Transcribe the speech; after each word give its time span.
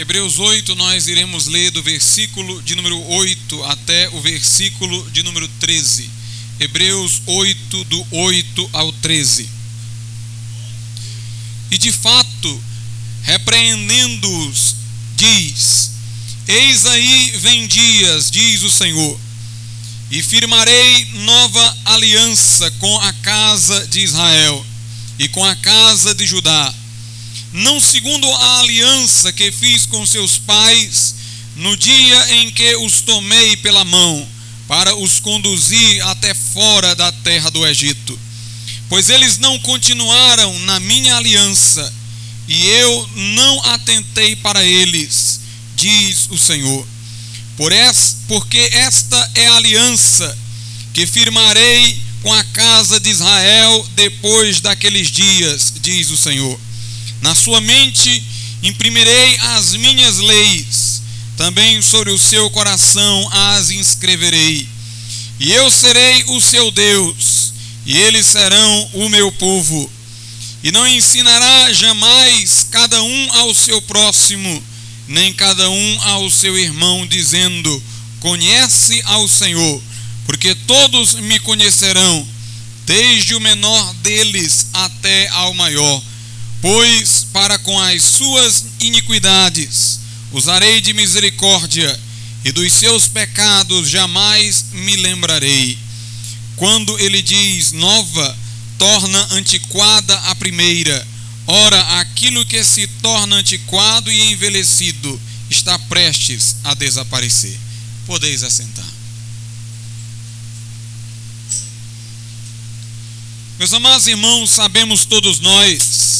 Hebreus 0.00 0.38
8, 0.38 0.74
nós 0.76 1.08
iremos 1.08 1.46
ler 1.46 1.70
do 1.72 1.82
versículo 1.82 2.62
de 2.62 2.74
número 2.74 2.98
8 3.06 3.64
até 3.64 4.08
o 4.08 4.20
versículo 4.22 5.10
de 5.10 5.22
número 5.22 5.46
13. 5.60 6.08
Hebreus 6.58 7.20
8, 7.26 7.84
do 7.84 8.06
8 8.10 8.70
ao 8.72 8.90
13. 8.94 9.46
E 11.70 11.76
de 11.76 11.92
fato, 11.92 12.64
repreendendo-os, 13.24 14.74
diz: 15.18 15.90
Eis 16.48 16.86
aí 16.86 17.34
vem 17.36 17.66
dias, 17.66 18.30
diz 18.30 18.62
o 18.62 18.70
Senhor, 18.70 19.20
e 20.10 20.22
firmarei 20.22 21.08
nova 21.12 21.78
aliança 21.84 22.70
com 22.78 22.98
a 23.00 23.12
casa 23.12 23.86
de 23.88 24.00
Israel 24.00 24.64
e 25.18 25.28
com 25.28 25.44
a 25.44 25.54
casa 25.56 26.14
de 26.14 26.26
Judá 26.26 26.74
não 27.52 27.80
segundo 27.80 28.30
a 28.32 28.60
aliança 28.60 29.32
que 29.32 29.50
fiz 29.50 29.86
com 29.86 30.06
seus 30.06 30.38
pais 30.38 31.14
no 31.56 31.76
dia 31.76 32.34
em 32.36 32.50
que 32.50 32.76
os 32.76 33.00
tomei 33.00 33.56
pela 33.56 33.84
mão 33.84 34.26
para 34.68 34.94
os 34.94 35.18
conduzir 35.18 36.06
até 36.06 36.32
fora 36.32 36.94
da 36.94 37.10
terra 37.10 37.50
do 37.50 37.66
Egito. 37.66 38.18
Pois 38.88 39.10
eles 39.10 39.38
não 39.38 39.58
continuaram 39.60 40.56
na 40.60 40.78
minha 40.80 41.16
aliança, 41.16 41.92
e 42.46 42.66
eu 42.66 43.10
não 43.16 43.64
atentei 43.66 44.36
para 44.36 44.64
eles, 44.64 45.40
diz 45.76 46.28
o 46.30 46.38
Senhor. 46.38 46.86
Por 47.56 47.72
essa, 47.72 48.16
porque 48.28 48.70
esta 48.72 49.30
é 49.34 49.46
a 49.48 49.56
aliança 49.56 50.38
que 50.92 51.06
firmarei 51.06 52.00
com 52.22 52.32
a 52.32 52.44
casa 52.44 53.00
de 53.00 53.10
Israel 53.10 53.88
depois 53.94 54.60
daqueles 54.60 55.10
dias, 55.10 55.72
diz 55.80 56.10
o 56.10 56.16
Senhor 56.16 56.58
na 57.20 57.34
sua 57.34 57.60
mente 57.60 58.22
imprimirei 58.62 59.38
as 59.56 59.74
minhas 59.74 60.18
leis, 60.18 61.02
também 61.36 61.80
sobre 61.80 62.10
o 62.10 62.18
seu 62.18 62.50
coração 62.50 63.28
as 63.32 63.70
inscreverei. 63.70 64.68
E 65.38 65.52
eu 65.52 65.70
serei 65.70 66.24
o 66.28 66.40
seu 66.40 66.70
Deus, 66.70 67.52
e 67.86 67.96
eles 67.96 68.26
serão 68.26 68.90
o 68.94 69.08
meu 69.08 69.32
povo. 69.32 69.90
E 70.62 70.70
não 70.70 70.86
ensinará 70.86 71.72
jamais 71.72 72.66
cada 72.70 73.02
um 73.02 73.32
ao 73.32 73.54
seu 73.54 73.80
próximo, 73.82 74.62
nem 75.08 75.32
cada 75.32 75.68
um 75.70 76.02
ao 76.02 76.30
seu 76.30 76.58
irmão, 76.58 77.06
dizendo: 77.06 77.82
Conhece 78.20 79.00
ao 79.06 79.26
Senhor, 79.26 79.82
porque 80.26 80.54
todos 80.54 81.14
me 81.14 81.40
conhecerão, 81.40 82.28
desde 82.84 83.34
o 83.34 83.40
menor 83.40 83.94
deles 83.94 84.66
até 84.74 85.28
ao 85.28 85.54
maior 85.54 86.02
Pois 86.60 87.26
para 87.32 87.58
com 87.58 87.78
as 87.80 88.02
suas 88.02 88.64
iniquidades 88.80 90.00
usarei 90.32 90.80
de 90.80 90.92
misericórdia, 90.92 91.98
e 92.44 92.52
dos 92.52 92.72
seus 92.72 93.06
pecados 93.08 93.88
jamais 93.90 94.66
me 94.72 94.96
lembrarei. 94.96 95.78
Quando 96.56 96.98
ele 96.98 97.20
diz 97.20 97.72
nova, 97.72 98.38
torna 98.78 99.34
antiquada 99.34 100.16
a 100.20 100.34
primeira. 100.34 101.06
Ora, 101.46 102.00
aquilo 102.00 102.46
que 102.46 102.62
se 102.64 102.86
torna 103.02 103.36
antiquado 103.36 104.10
e 104.10 104.32
envelhecido 104.32 105.20
está 105.50 105.78
prestes 105.80 106.56
a 106.64 106.74
desaparecer. 106.74 107.58
Podeis 108.06 108.42
assentar. 108.42 108.86
Meus 113.58 113.74
amados 113.74 114.06
irmãos, 114.06 114.50
sabemos 114.50 115.04
todos 115.04 115.40
nós 115.40 116.19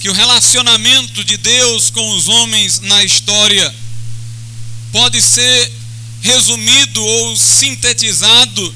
que 0.00 0.08
o 0.08 0.14
relacionamento 0.14 1.22
de 1.22 1.36
Deus 1.36 1.90
com 1.90 2.16
os 2.16 2.26
homens 2.26 2.80
na 2.80 3.04
história 3.04 3.74
pode 4.90 5.20
ser 5.20 5.72
resumido 6.22 7.04
ou 7.04 7.36
sintetizado 7.36 8.74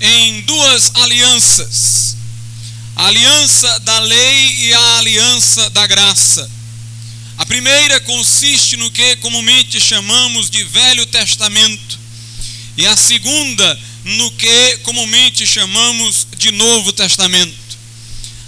em 0.00 0.40
duas 0.42 0.90
alianças: 0.94 2.16
a 2.96 3.06
aliança 3.06 3.80
da 3.80 4.00
lei 4.00 4.66
e 4.66 4.72
a 4.72 4.98
aliança 4.98 5.70
da 5.70 5.86
graça. 5.86 6.50
A 7.38 7.46
primeira 7.46 8.00
consiste 8.00 8.76
no 8.76 8.90
que 8.90 9.14
comumente 9.16 9.80
chamamos 9.80 10.50
de 10.50 10.64
Velho 10.64 11.06
Testamento, 11.06 11.98
e 12.76 12.84
a 12.84 12.96
segunda 12.96 13.80
no 14.04 14.30
que 14.32 14.78
comumente 14.78 15.46
chamamos 15.46 16.26
de 16.36 16.50
Novo 16.50 16.92
Testamento. 16.92 17.68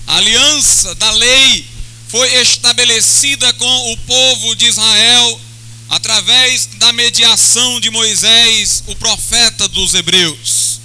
A 0.08 0.16
aliança 0.16 0.92
da 0.96 1.10
lei 1.12 1.69
foi 2.10 2.40
estabelecida 2.40 3.52
com 3.54 3.92
o 3.92 3.96
povo 3.98 4.56
de 4.56 4.66
Israel 4.66 5.40
através 5.88 6.66
da 6.74 6.92
mediação 6.92 7.80
de 7.80 7.88
Moisés, 7.88 8.82
o 8.88 8.96
profeta 8.96 9.68
dos 9.68 9.94
Hebreus. 9.94 10.80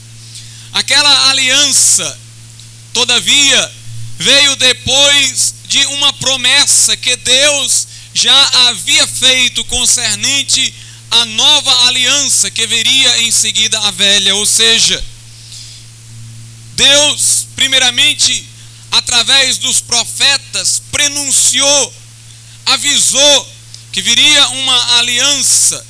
Aquela 0.71 1.29
aliança, 1.29 2.19
todavia, 2.93 3.71
veio 4.19 4.55
depois 4.57 5.55
de 5.67 5.83
uma 5.87 6.13
promessa 6.13 6.95
que 6.95 7.15
Deus 7.15 7.87
já 8.13 8.67
havia 8.67 9.07
feito 9.07 9.63
concernente 9.65 10.73
à 11.09 11.25
nova 11.25 11.87
aliança 11.87 12.51
que 12.51 12.67
viria 12.67 13.21
em 13.21 13.31
seguida 13.31 13.79
a 13.79 13.91
velha, 13.91 14.35
ou 14.35 14.45
seja, 14.45 15.03
Deus, 16.75 17.47
primeiramente, 17.55 18.45
através 18.91 19.57
dos 19.57 19.81
profetas, 19.81 20.81
prenunciou, 20.95 21.93
avisou 22.67 23.47
que 23.91 24.01
viria 24.01 24.47
uma 24.49 24.97
aliança 24.97 25.85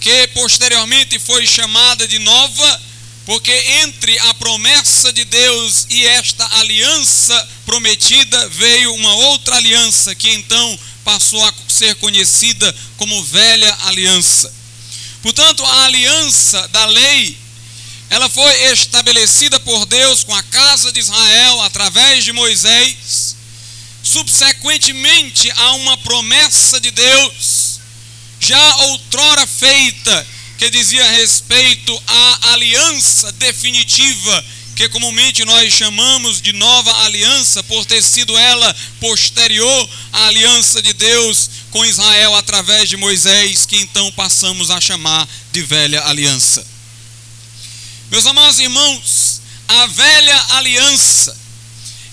que 0.00 0.26
posteriormente 0.34 1.16
foi 1.20 1.46
chamada 1.46 2.08
de 2.08 2.18
nova, 2.18 2.82
porque 3.24 3.52
entre 3.52 4.18
a 4.18 4.34
promessa 4.34 5.12
de 5.12 5.24
Deus 5.24 5.86
e 5.90 6.04
esta 6.04 6.44
aliança 6.58 7.48
prometida 7.64 8.48
veio 8.48 8.92
uma 8.94 9.14
outra 9.14 9.54
aliança 9.54 10.12
que 10.12 10.30
então 10.30 10.78
passou 11.04 11.44
a 11.44 11.54
ser 11.68 11.94
conhecida 11.96 12.74
como 12.96 13.22
velha 13.22 13.78
aliança. 13.84 14.52
Portanto, 15.22 15.64
a 15.64 15.84
aliança 15.84 16.66
da 16.68 16.84
lei 16.86 17.38
ela 18.10 18.28
foi 18.28 18.52
estabelecida 18.72 19.60
por 19.60 19.86
Deus 19.86 20.24
com 20.24 20.34
a 20.34 20.42
casa 20.42 20.90
de 20.90 20.98
Israel 20.98 21.62
através 21.62 22.24
de 22.24 22.32
Moisés. 22.32 23.21
Subsequentemente 24.12 25.50
a 25.52 25.72
uma 25.76 25.96
promessa 25.96 26.78
de 26.78 26.90
Deus, 26.90 27.80
já 28.38 28.76
outrora 28.88 29.46
feita, 29.46 30.26
que 30.58 30.68
dizia 30.68 31.10
respeito 31.12 32.02
à 32.06 32.52
aliança 32.52 33.32
definitiva, 33.32 34.44
que 34.76 34.86
comumente 34.90 35.46
nós 35.46 35.72
chamamos 35.72 36.42
de 36.42 36.52
nova 36.52 37.04
aliança, 37.04 37.62
por 37.62 37.86
ter 37.86 38.02
sido 38.02 38.36
ela 38.36 38.76
posterior 39.00 39.90
à 40.12 40.26
aliança 40.26 40.82
de 40.82 40.92
Deus 40.92 41.48
com 41.70 41.82
Israel 41.82 42.34
através 42.34 42.90
de 42.90 42.98
Moisés, 42.98 43.64
que 43.64 43.78
então 43.78 44.12
passamos 44.12 44.70
a 44.70 44.78
chamar 44.78 45.26
de 45.52 45.62
velha 45.62 46.04
aliança. 46.04 46.66
Meus 48.10 48.26
amados 48.26 48.58
irmãos, 48.58 49.40
a 49.68 49.86
velha 49.86 50.46
aliança, 50.50 51.34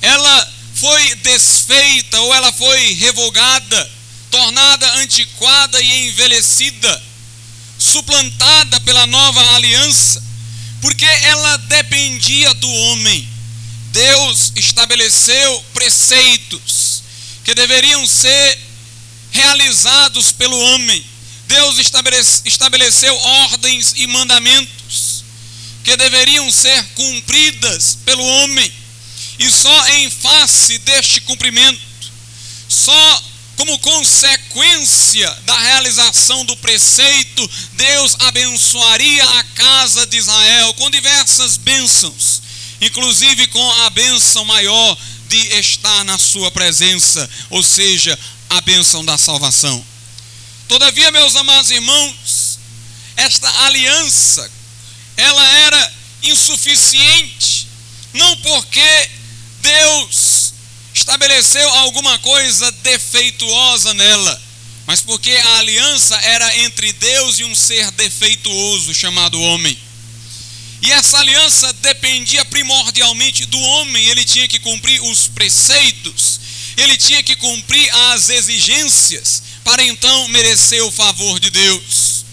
ela 0.02 0.59
foi 0.79 1.16
desfeita 1.16 2.19
ou 2.22 2.34
ela 2.34 2.51
foi 2.53 2.94
revogada, 2.94 3.91
tornada 4.31 4.94
antiquada 4.95 5.81
e 5.81 6.07
envelhecida, 6.07 7.03
suplantada 7.78 8.79
pela 8.81 9.06
nova 9.07 9.56
aliança, 9.56 10.23
porque 10.81 11.06
ela 11.06 11.57
dependia 11.57 12.53
do 12.56 12.72
homem. 12.72 13.28
Deus 13.91 14.53
estabeleceu 14.56 15.66
preceitos 15.73 17.03
que 17.44 17.56
deveriam 17.56 18.06
ser 18.07 18.59
realizados 19.31 20.31
pelo 20.31 20.57
homem. 20.57 21.03
Deus 21.47 21.78
estabeleceu 22.46 23.16
ordens 23.16 23.93
e 23.97 24.05
mandamentos 24.08 25.23
que 25.84 25.97
deveriam 25.97 26.52
ser 26.52 26.84
cumpridas 26.93 27.97
pelo 28.05 28.23
homem, 28.23 28.72
e 29.40 29.50
só 29.50 29.88
em 29.88 30.12
face 30.12 30.78
deste 30.80 31.22
cumprimento, 31.22 31.80
só 32.68 33.24
como 33.56 33.80
consequência 33.80 35.30
da 35.46 35.58
realização 35.58 36.46
do 36.46 36.56
preceito, 36.58 37.52
Deus 37.74 38.16
abençoaria 38.20 39.24
a 39.40 39.44
casa 39.44 40.06
de 40.08 40.18
Israel 40.18 40.74
com 40.76 40.90
diversas 40.90 41.58
bênçãos, 41.58 42.41
inclusive 42.80 43.47
com 43.47 43.72
a 43.84 43.90
bênção 43.90 44.46
maior 44.46 44.97
de 45.28 45.38
estar 45.58 46.03
na 46.06 46.18
sua 46.18 46.52
presença, 46.52 47.30
ou 47.50 47.62
seja, 47.62 48.18
a 48.50 48.62
bênção 48.62 49.03
da 49.03 49.18
salvação. 49.18 49.85
Todavia, 50.68 51.12
meus 51.12 51.35
amados 51.35 51.70
irmãos, 51.72 52.59
esta 53.16 53.66
aliança 53.66 54.50
ela 55.18 55.47
era 55.58 55.94
insuficiente, 56.24 57.68
não 58.14 58.38
porque 58.38 59.09
Deus 59.61 60.53
estabeleceu 60.94 61.67
alguma 61.76 62.17
coisa 62.20 62.72
defeituosa 62.72 63.94
nela, 63.94 64.41
mas 64.85 65.02
porque 65.02 65.32
a 65.32 65.58
aliança 65.58 66.16
era 66.17 66.58
entre 66.59 66.91
Deus 66.94 67.40
e 67.40 67.44
um 67.46 67.56
ser 67.56 67.90
defeituoso 67.91 68.94
chamado 68.94 69.41
homem. 69.41 69.78
E 70.82 70.91
essa 70.91 71.17
aliança 71.20 71.73
dependia 71.73 72.46
primordialmente 72.46 73.46
do 73.46 73.59
homem, 73.59 74.06
ele 74.08 74.23
tinha 74.23 74.47
que 74.47 74.59
cumprir 74.59 75.02
os 75.03 75.28
preceitos, 75.28 76.40
ele 76.78 76.96
tinha 76.97 77.22
que 77.22 77.35
cumprir 77.35 77.90
as 78.14 78.29
exigências 78.29 79.44
para 79.64 79.84
então 79.84 80.28
merecer 80.29 80.84
o 80.84 80.91
favor 80.91 81.40
de 81.40 81.50
Deus. 81.50 82.26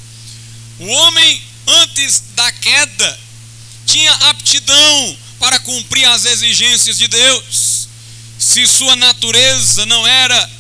O 0.79 0.87
homem, 0.87 1.43
antes 1.67 2.23
da 2.35 2.53
queda, 2.53 3.21
tinha 3.87 4.13
aptidão 4.13 5.19
para 5.39 5.61
cumprir 5.61 6.05
as 6.07 6.25
exigências 6.25 6.99
de 6.99 7.09
Deus. 7.09 7.89
Se 8.39 8.67
sua 8.67 8.97
natureza 8.97 9.87
não 9.87 10.07
era 10.07 10.51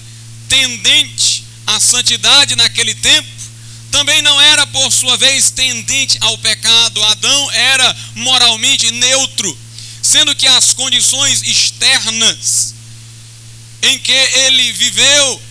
tendente 0.48 1.44
à 1.66 1.80
santidade 1.80 2.56
naquele 2.56 2.94
tempo, 2.94 3.28
também 3.90 4.20
não 4.22 4.40
era, 4.40 4.66
por 4.66 4.92
sua 4.92 5.16
vez, 5.16 5.50
tendente 5.50 6.18
ao 6.20 6.36
pecado. 6.38 7.02
Adão 7.04 7.50
era 7.52 7.96
moralmente 8.14 8.90
neutro, 8.90 9.58
sendo 10.02 10.34
que 10.34 10.46
as 10.46 10.74
condições 10.74 11.42
externas 11.42 12.74
em 13.82 13.98
que 13.98 14.12
ele 14.12 14.72
viveu 14.72 15.42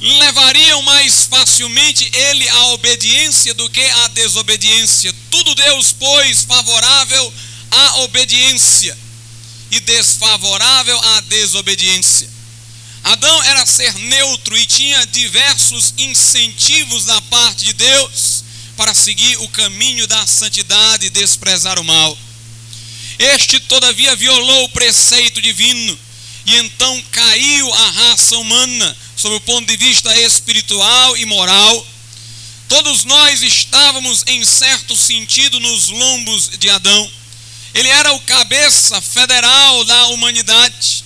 levariam 0.00 0.82
mais 0.82 1.24
facilmente 1.24 2.10
ele 2.14 2.48
à 2.48 2.66
obediência 2.68 3.52
do 3.54 3.68
que 3.68 3.82
à 3.82 4.08
desobediência. 4.08 5.14
Tudo 5.30 5.54
Deus 5.54 5.92
pôs 5.92 6.44
favorável 6.44 7.34
à 7.70 8.00
obediência 8.00 8.96
e 9.70 9.80
desfavorável 9.80 10.98
à 11.16 11.20
desobediência. 11.22 12.28
Adão 13.02 13.42
era 13.44 13.64
ser 13.64 13.94
neutro 13.94 14.56
e 14.56 14.66
tinha 14.66 15.06
diversos 15.06 15.94
incentivos 15.96 17.06
da 17.06 17.20
parte 17.22 17.64
de 17.64 17.72
Deus 17.72 18.44
para 18.76 18.94
seguir 18.94 19.36
o 19.38 19.48
caminho 19.48 20.06
da 20.06 20.26
santidade 20.26 21.06
e 21.06 21.10
desprezar 21.10 21.78
o 21.78 21.84
mal. 21.84 22.18
Este, 23.18 23.60
todavia, 23.60 24.16
violou 24.16 24.64
o 24.64 24.68
preceito 24.70 25.40
divino 25.40 25.98
e 26.46 26.56
então 26.56 27.02
caiu 27.10 27.74
a 27.74 27.90
raça 27.90 28.36
humana 28.38 28.96
sob 29.16 29.34
o 29.34 29.40
ponto 29.42 29.66
de 29.66 29.76
vista 29.76 30.18
espiritual 30.20 31.16
e 31.16 31.26
moral. 31.26 31.86
Todos 32.68 33.04
nós 33.04 33.42
estávamos, 33.42 34.24
em 34.26 34.44
certo 34.44 34.96
sentido, 34.96 35.60
nos 35.60 35.88
lombos 35.88 36.50
de 36.58 36.70
Adão. 36.70 37.10
Ele 37.74 37.88
era 37.88 38.12
o 38.12 38.20
cabeça 38.20 39.00
federal 39.00 39.84
da 39.84 40.06
humanidade. 40.08 41.04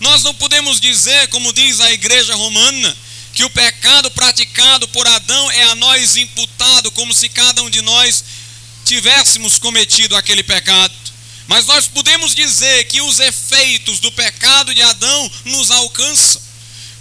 Nós 0.00 0.22
não 0.22 0.34
podemos 0.34 0.80
dizer, 0.80 1.28
como 1.28 1.52
diz 1.52 1.80
a 1.80 1.92
igreja 1.92 2.34
romana, 2.34 2.96
que 3.32 3.44
o 3.44 3.50
pecado 3.50 4.10
praticado 4.10 4.86
por 4.88 5.06
Adão 5.06 5.50
é 5.50 5.64
a 5.64 5.74
nós 5.74 6.16
imputado, 6.16 6.90
como 6.92 7.12
se 7.12 7.28
cada 7.28 7.62
um 7.62 7.70
de 7.70 7.82
nós 7.82 8.24
tivéssemos 8.84 9.58
cometido 9.58 10.14
aquele 10.14 10.42
pecado. 10.42 10.94
Mas 11.46 11.66
nós 11.66 11.86
podemos 11.86 12.34
dizer 12.34 12.84
que 12.84 13.00
os 13.02 13.18
efeitos 13.18 13.98
do 13.98 14.12
pecado 14.12 14.74
de 14.74 14.82
Adão 14.82 15.30
nos 15.46 15.70
alcançam, 15.70 16.40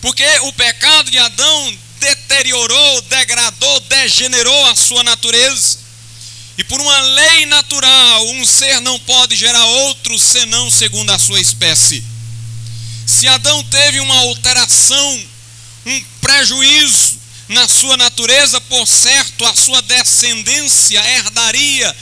porque 0.02 0.26
o 0.42 0.54
pecado 0.54 1.12
de 1.12 1.18
Adão 1.18 1.78
deteriorou, 2.00 3.02
degradou, 3.04 3.80
degenerou 3.82 4.66
a 4.68 4.76
sua 4.76 5.04
natureza. 5.04 5.83
E 6.58 6.64
por 6.64 6.80
uma 6.80 7.00
lei 7.00 7.46
natural, 7.48 8.28
um 8.30 8.46
ser 8.46 8.80
não 8.82 9.00
pode 9.00 9.36
gerar 9.36 9.66
outro 9.66 10.20
senão 10.20 10.70
segundo 10.70 11.12
a 11.12 11.20
sua 11.20 11.40
espécie. 11.40 12.04
Se 13.06 13.28
Adão 13.28 13.64
teve 13.66 14.00
uma 14.00 14.18
alteração, 14.20 15.24
um 15.86 16.04
prejuízo 16.22 17.20
na 17.50 17.68
sua 17.68 17.98
natureza, 17.98 18.62
por 18.62 18.88
certo, 18.88 19.46
a 19.46 19.56
sua 19.56 19.82
descendência 19.82 21.00
herdaria 21.16 21.96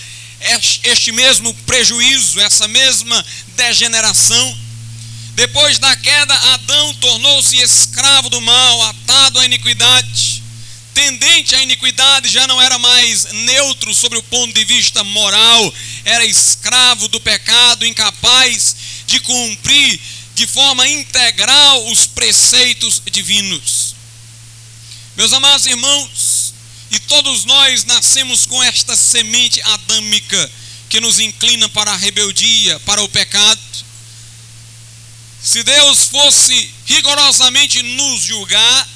este 0.84 1.12
mesmo 1.12 1.54
prejuízo, 1.66 2.40
essa 2.40 2.68
mesma 2.68 3.26
degeneração. 3.56 4.58
Depois 5.36 5.80
da 5.80 5.96
queda, 5.96 6.34
Adão 6.54 6.94
tornou-se 6.96 7.58
escravo 7.58 8.30
do 8.30 8.42
mal, 8.42 8.82
atado 8.84 9.40
à 9.40 9.46
iniquidade. 9.46 10.41
Tendente 10.94 11.56
à 11.56 11.62
iniquidade, 11.62 12.28
já 12.28 12.46
não 12.48 12.62
era 12.62 12.78
mais 12.78 13.24
neutro 13.32 13.94
sobre 13.94 14.18
o 14.18 14.24
ponto 14.24 14.54
de 14.54 14.66
vista 14.66 15.04
moral, 15.04 15.74
era 16.04 16.26
escravo 16.26 17.08
do 17.08 17.20
pecado, 17.20 17.86
incapaz 17.86 18.76
de 19.08 19.20
cumprir 19.22 20.00
de 20.36 20.46
forma 20.48 20.88
integral 20.88 21.88
os 21.88 22.08
preceitos 22.08 23.02
divinos. 23.10 23.96
Meus 25.16 25.32
amados 25.34 25.66
irmãos, 25.66 26.54
e 26.92 27.00
todos 27.00 27.46
nós 27.46 27.86
nascemos 27.86 28.46
com 28.46 28.62
esta 28.62 28.96
semente 28.96 29.62
adâmica 29.62 30.52
que 30.90 31.00
nos 31.00 31.20
inclina 31.20 31.70
para 31.70 31.92
a 31.92 31.98
rebeldia, 31.98 32.80
para 32.82 33.02
o 33.02 33.08
pecado. 33.08 33.62
Se 35.42 35.64
Deus 35.64 36.04
fosse 36.04 36.74
rigorosamente 36.86 37.82
nos 37.82 38.22
julgar, 38.24 38.90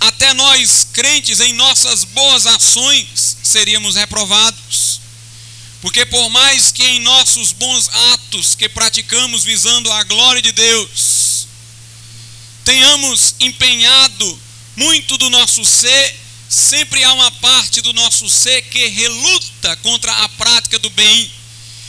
até 0.00 0.34
nós 0.34 0.86
crentes 0.92 1.40
em 1.40 1.52
nossas 1.54 2.04
boas 2.04 2.46
ações 2.46 3.36
seríamos 3.42 3.96
reprovados. 3.96 5.00
Porque 5.80 6.04
por 6.06 6.28
mais 6.30 6.72
que 6.72 6.84
em 6.84 7.00
nossos 7.00 7.52
bons 7.52 7.88
atos 8.12 8.54
que 8.54 8.68
praticamos 8.68 9.44
visando 9.44 9.90
a 9.92 10.02
glória 10.04 10.42
de 10.42 10.52
Deus, 10.52 11.46
tenhamos 12.64 13.34
empenhado 13.40 14.40
muito 14.74 15.16
do 15.16 15.30
nosso 15.30 15.64
ser, 15.64 16.16
sempre 16.48 17.02
há 17.04 17.12
uma 17.12 17.30
parte 17.30 17.80
do 17.80 17.92
nosso 17.92 18.28
ser 18.28 18.62
que 18.62 18.86
reluta 18.88 19.76
contra 19.76 20.12
a 20.12 20.28
prática 20.30 20.78
do 20.78 20.90
bem. 20.90 21.30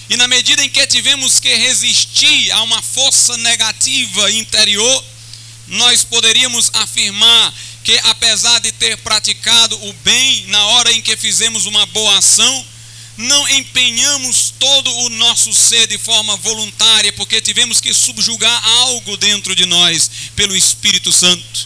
E 0.10 0.15
na 0.15 0.27
medida 0.27 0.63
em 0.63 0.69
que 0.69 0.88
tivemos 0.88 1.39
que 1.39 1.53
resistir 1.53 2.51
a 2.51 2.62
uma 2.62 2.81
força 2.81 3.36
negativa 3.38 4.31
interior, 4.31 5.06
nós 5.68 6.03
poderíamos 6.03 6.69
afirmar 6.74 7.53
que 7.88 7.98
apesar 8.04 8.60
de 8.60 8.69
ter 8.74 8.98
praticado 8.98 9.81
o 9.88 9.94
bem 10.04 10.44
na 10.48 10.62
hora 10.66 10.92
em 10.92 11.01
que 11.01 11.16
fizemos 11.16 11.66
uma 11.66 11.86
boa 11.86 12.18
ação, 12.18 12.66
não 13.16 13.48
empenhamos 13.48 14.54
todo 14.60 14.94
o 14.94 15.10
nosso 15.12 15.54
ser 15.54 15.88
de 15.88 15.98
forma 15.98 16.36
voluntária, 16.36 17.13
porque 17.13 17.39
tivemos 17.39 17.80
que 17.80 17.94
subjugar 17.94 18.68
algo 18.80 19.16
dentro 19.16 19.56
de 19.56 19.66
nós 19.66 20.12
pelo 20.36 20.54
Espírito 20.54 21.13
Santo. 21.13 21.66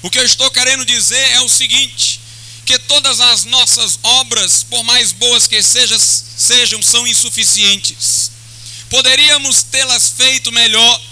O 0.00 0.08
que 0.08 0.18
eu 0.18 0.24
estou 0.24 0.50
querendo 0.50 0.86
dizer 0.86 1.32
é 1.32 1.40
o 1.42 1.50
seguinte: 1.50 2.18
que 2.64 2.78
todas 2.78 3.20
as 3.20 3.44
nossas 3.44 3.98
obras, 4.02 4.62
por 4.62 4.82
mais 4.84 5.12
boas 5.12 5.46
que 5.46 5.62
sejam, 5.62 5.98
sejam 5.98 6.82
são 6.82 7.06
insuficientes. 7.06 8.30
Poderíamos 8.88 9.64
tê-las 9.64 10.14
feito 10.16 10.50
melhor, 10.50 11.02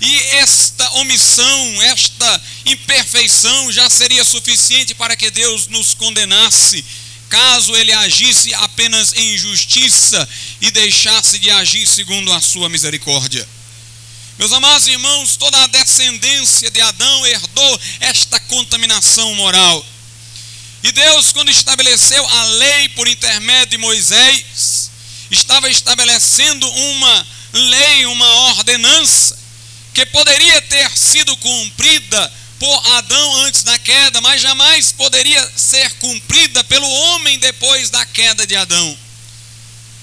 e 0.00 0.18
esta 0.36 0.90
omissão, 0.94 1.82
esta 1.82 2.42
imperfeição 2.66 3.72
já 3.72 3.88
seria 3.88 4.24
suficiente 4.24 4.94
para 4.94 5.16
que 5.16 5.30
Deus 5.30 5.68
nos 5.68 5.94
condenasse 5.94 6.84
caso 7.28 7.74
ele 7.76 7.92
agisse 7.92 8.54
apenas 8.54 9.12
em 9.14 9.36
justiça 9.36 10.28
e 10.60 10.70
deixasse 10.70 11.38
de 11.38 11.50
agir 11.50 11.86
segundo 11.86 12.32
a 12.32 12.40
sua 12.40 12.68
misericórdia. 12.68 13.46
Meus 14.38 14.52
amados 14.52 14.86
irmãos, 14.86 15.36
toda 15.36 15.62
a 15.62 15.66
descendência 15.66 16.70
de 16.70 16.80
Adão 16.80 17.26
herdou 17.26 17.80
esta 18.00 18.38
contaminação 18.40 19.34
moral. 19.34 19.84
E 20.82 20.92
Deus, 20.92 21.32
quando 21.32 21.50
estabeleceu 21.50 22.24
a 22.26 22.44
lei 22.44 22.88
por 22.90 23.08
intermédio 23.08 23.70
de 23.70 23.78
Moisés, 23.78 24.90
estava 25.30 25.70
estabelecendo 25.70 26.68
uma 26.70 27.26
lei, 27.52 28.06
uma 28.06 28.34
ordenança, 28.50 29.38
que 29.96 30.04
poderia 30.04 30.60
ter 30.60 30.90
sido 30.90 31.34
cumprida 31.38 32.32
por 32.58 32.86
Adão 32.98 33.36
antes 33.46 33.62
da 33.62 33.78
queda, 33.78 34.20
mas 34.20 34.42
jamais 34.42 34.92
poderia 34.92 35.52
ser 35.56 35.90
cumprida 35.92 36.62
pelo 36.64 36.86
homem 36.86 37.38
depois 37.38 37.88
da 37.88 38.04
queda 38.04 38.46
de 38.46 38.54
Adão. 38.54 38.98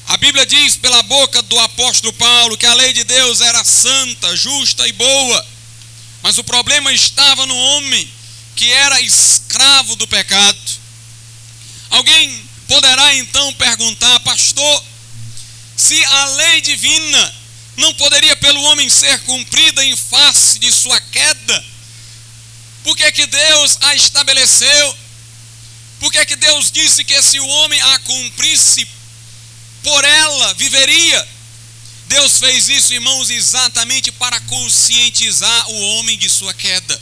A 0.08 0.18
Bíblia 0.18 0.48
diz 0.48 0.76
pela 0.78 1.04
boca 1.04 1.44
do 1.44 1.60
apóstolo 1.60 2.12
Paulo 2.14 2.58
que 2.58 2.66
a 2.66 2.74
lei 2.74 2.92
de 2.92 3.04
Deus 3.04 3.40
era 3.40 3.64
santa, 3.64 4.36
justa 4.36 4.88
e 4.88 4.92
boa, 4.94 5.48
mas 6.24 6.40
o 6.40 6.44
problema 6.44 6.92
estava 6.92 7.46
no 7.46 7.56
homem 7.56 8.12
que 8.56 8.72
era 8.72 9.00
escravo 9.00 9.96
do 9.96 10.08
pecado. 10.08 10.58
Alguém 11.92 12.44
poderá 12.68 13.14
então 13.14 13.54
perguntar, 13.54 14.20
pastor, 14.22 14.84
se 15.78 16.04
a 16.04 16.26
lei 16.26 16.62
divina 16.62 17.43
não 17.78 17.94
poderia 17.96 18.36
pelo 18.36 18.62
homem 18.64 18.90
ser 18.90 19.20
cumprida 19.22 19.84
em 19.84 19.96
face 19.96 20.60
de 20.60 20.72
sua 20.72 21.00
queda, 21.00 21.66
por 22.84 22.98
que, 22.98 23.12
que 23.12 23.26
Deus 23.26 23.78
a 23.82 23.96
estabeleceu? 23.96 24.98
Por 26.00 26.12
que, 26.12 26.26
que 26.26 26.36
Deus 26.36 26.70
disse 26.70 27.04
que 27.04 27.22
se 27.22 27.40
o 27.40 27.48
homem 27.48 27.82
a 27.82 28.00
cumprisse, 28.00 28.86
por 29.82 30.04
ela 30.04 30.54
viveria? 30.56 31.28
Deus 32.08 32.38
fez 32.38 32.68
isso, 32.68 32.94
irmãos, 32.94 33.30
exatamente 33.30 34.12
para 34.12 34.40
conscientizar 34.42 35.70
o 35.72 35.82
homem 35.92 36.18
de 36.18 36.30
sua 36.30 36.54
queda. 36.54 37.02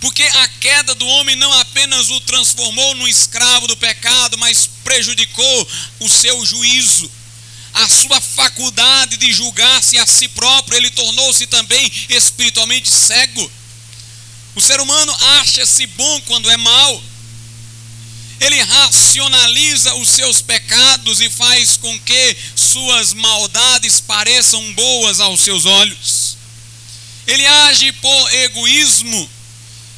Porque 0.00 0.22
a 0.22 0.48
queda 0.48 0.94
do 0.94 1.06
homem 1.06 1.36
não 1.36 1.52
apenas 1.60 2.10
o 2.10 2.20
transformou 2.20 2.94
num 2.96 3.08
escravo 3.08 3.66
do 3.66 3.76
pecado, 3.76 4.36
mas 4.36 4.68
prejudicou 4.84 5.68
o 6.00 6.08
seu 6.08 6.44
juízo, 6.44 7.10
a 7.74 7.88
sua 7.88 8.20
faculdade 8.20 9.16
de 9.16 9.32
julgar-se 9.32 9.98
a 9.98 10.06
si 10.06 10.28
próprio, 10.28 10.76
ele 10.76 10.90
tornou-se 10.90 11.46
também 11.46 11.90
espiritualmente 12.08 12.90
cego. 12.90 13.50
O 14.54 14.60
ser 14.60 14.80
humano 14.80 15.14
acha-se 15.40 15.86
bom 15.86 16.20
quando 16.22 16.50
é 16.50 16.56
mau. 16.56 17.02
Ele 18.40 18.60
racionaliza 18.60 19.94
os 19.94 20.08
seus 20.08 20.42
pecados 20.42 21.20
e 21.20 21.30
faz 21.30 21.76
com 21.76 21.98
que 22.00 22.36
suas 22.56 23.14
maldades 23.14 24.00
pareçam 24.00 24.72
boas 24.74 25.20
aos 25.20 25.40
seus 25.40 25.64
olhos. 25.64 26.36
Ele 27.26 27.46
age 27.46 27.92
por 27.92 28.34
egoísmo 28.34 29.30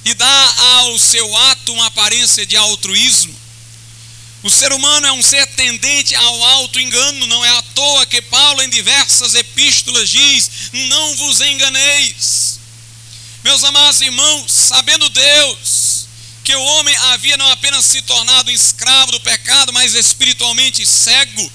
e 0.04 0.14
dá 0.14 0.54
ao 0.58 0.98
seu 0.98 1.36
ato 1.36 1.72
uma 1.72 1.86
aparência 1.86 2.44
de 2.44 2.56
altruísmo. 2.56 3.43
O 4.44 4.50
ser 4.50 4.74
humano 4.74 5.06
é 5.06 5.12
um 5.12 5.22
ser 5.22 5.46
tendente 5.54 6.14
ao 6.14 6.44
auto-engano, 6.44 7.26
não 7.26 7.42
é 7.42 7.48
à 7.48 7.62
toa 7.62 8.04
que 8.04 8.20
Paulo, 8.20 8.60
em 8.60 8.68
diversas 8.68 9.34
epístolas, 9.34 10.10
diz: 10.10 10.50
Não 10.70 11.16
vos 11.16 11.40
enganeis. 11.40 12.60
Meus 13.42 13.64
amados 13.64 14.02
irmãos, 14.02 14.52
sabendo 14.52 15.08
Deus 15.08 16.06
que 16.44 16.54
o 16.54 16.62
homem 16.62 16.94
havia 17.12 17.38
não 17.38 17.50
apenas 17.52 17.86
se 17.86 18.02
tornado 18.02 18.50
escravo 18.50 19.12
do 19.12 19.20
pecado, 19.20 19.72
mas 19.72 19.94
espiritualmente 19.94 20.84
cego, 20.84 21.50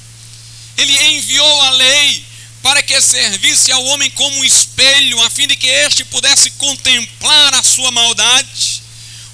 ele 0.76 1.16
enviou 1.16 1.62
a 1.62 1.70
lei 1.70 2.26
para 2.64 2.82
que 2.82 3.00
servisse 3.00 3.72
ao 3.72 3.86
homem 3.86 4.10
como 4.10 4.36
um 4.40 4.44
espelho, 4.44 5.22
a 5.22 5.30
fim 5.30 5.48
de 5.48 5.56
que 5.56 5.68
este 5.68 6.04
pudesse 6.06 6.50
contemplar 6.52 7.54
a 7.54 7.62
sua 7.62 7.92
maldade. 7.92 8.82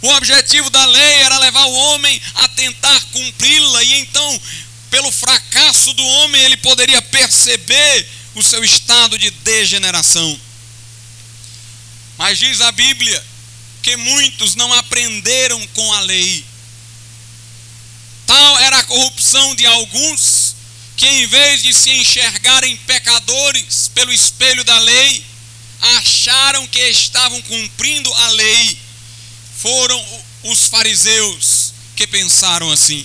O 0.05 0.09
objetivo 0.17 0.69
da 0.69 0.85
lei 0.85 1.13
era 1.23 1.39
levar 1.39 1.65
o 1.65 1.73
homem 1.73 2.21
a 2.35 2.47
tentar 2.49 3.01
cumpri-la, 3.05 3.81
e 3.81 4.01
então, 4.01 4.41
pelo 4.91 5.11
fracasso 5.11 5.95
do 5.95 6.05
homem, 6.05 6.43
ele 6.43 6.57
poderia 6.57 7.01
perceber 7.01 8.07
o 8.35 8.43
seu 8.43 8.63
estado 8.63 9.17
de 9.17 9.31
degeneração. 9.31 10.39
Mas 12.19 12.37
diz 12.37 12.61
a 12.61 12.71
Bíblia 12.71 13.25
que 13.81 13.97
muitos 13.97 14.53
não 14.53 14.71
aprenderam 14.73 15.65
com 15.69 15.93
a 15.93 16.01
lei. 16.01 16.45
Tal 18.27 18.59
era 18.59 18.77
a 18.77 18.83
corrupção 18.83 19.55
de 19.55 19.65
alguns 19.65 20.55
que 20.95 21.07
em 21.07 21.25
vez 21.25 21.63
de 21.63 21.73
se 21.73 21.89
enxergarem 21.89 22.77
pecadores 22.85 23.89
pelo 23.95 24.13
espelho 24.13 24.63
da 24.63 24.77
lei, 24.77 25.25
acharam 25.97 26.67
que 26.67 26.79
estavam 26.89 27.41
cumprindo 27.41 28.13
a 28.13 28.27
lei. 28.27 28.84
Foram 29.65 30.05
os 30.43 30.67
fariseus 30.67 31.73
que 31.95 32.05
pensaram 32.05 32.71
assim. 32.71 33.03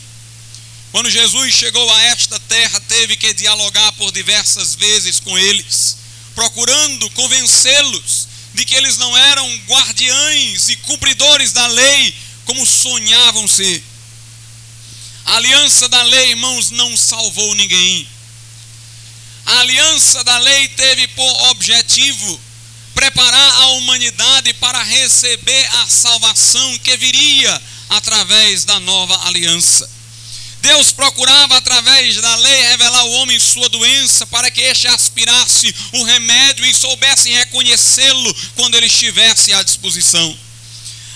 Quando 0.93 1.09
Jesus 1.09 1.55
chegou 1.55 1.90
a 1.90 2.02
esta 2.02 2.38
terra, 2.38 2.79
teve 2.81 3.17
que 3.17 3.33
dialogar 3.33 3.93
por 3.93 4.12
diversas 4.12 4.75
vezes 4.75 5.19
com 5.21 5.38
eles, 5.38 5.97
procurando 6.35 7.09
convencê-los 7.12 8.29
de 8.52 8.67
que 8.67 8.75
eles 8.75 8.99
não 8.99 9.17
eram 9.17 9.57
guardiães 9.69 10.69
e 10.69 10.76
cumpridores 10.76 11.52
da 11.52 11.67
lei 11.67 12.14
como 12.45 12.67
sonhavam 12.67 13.49
ser. 13.49 13.83
A 15.25 15.37
aliança 15.37 15.88
da 15.88 16.02
lei, 16.02 16.33
irmãos, 16.33 16.71
não 16.73 16.95
salvou 16.95 17.55
ninguém. 17.55 18.07
A 19.47 19.61
aliança 19.61 20.23
da 20.25 20.37
lei 20.37 20.69
teve 20.69 21.09
por 21.09 21.49
objetivo 21.52 22.38
preparar 23.00 23.54
a 23.62 23.66
humanidade 23.69 24.52
para 24.54 24.83
receber 24.83 25.66
a 25.76 25.87
salvação 25.87 26.78
que 26.80 26.95
viria 26.99 27.62
através 27.88 28.66
da 28.66 28.78
nova 28.80 29.26
aliança. 29.26 29.88
Deus 30.61 30.92
procurava, 30.92 31.57
através 31.57 32.16
da 32.16 32.37
lei, 32.37 32.62
revelar 32.64 32.99
ao 32.99 33.11
homem 33.12 33.40
sua 33.40 33.71
doença, 33.71 34.26
para 34.26 34.50
que 34.50 34.61
este 34.61 34.87
aspirasse 34.87 35.75
o 35.92 36.04
remédio 36.04 36.66
e 36.66 36.75
soubesse 36.75 37.33
reconhecê-lo 37.33 38.37
quando 38.54 38.75
ele 38.75 38.87
estivesse 38.87 39.54
à 39.54 39.62
disposição. 39.62 40.38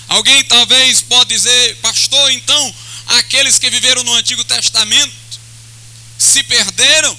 Alguém 0.07 0.43
talvez 0.45 1.01
pode 1.01 1.35
dizer, 1.35 1.75
pastor, 1.83 2.31
então 2.31 2.75
aqueles 3.19 3.59
que 3.59 3.69
viveram 3.69 4.03
no 4.03 4.15
Antigo 4.15 4.43
Testamento 4.43 5.13
se 6.17 6.41
perderam 6.45 7.15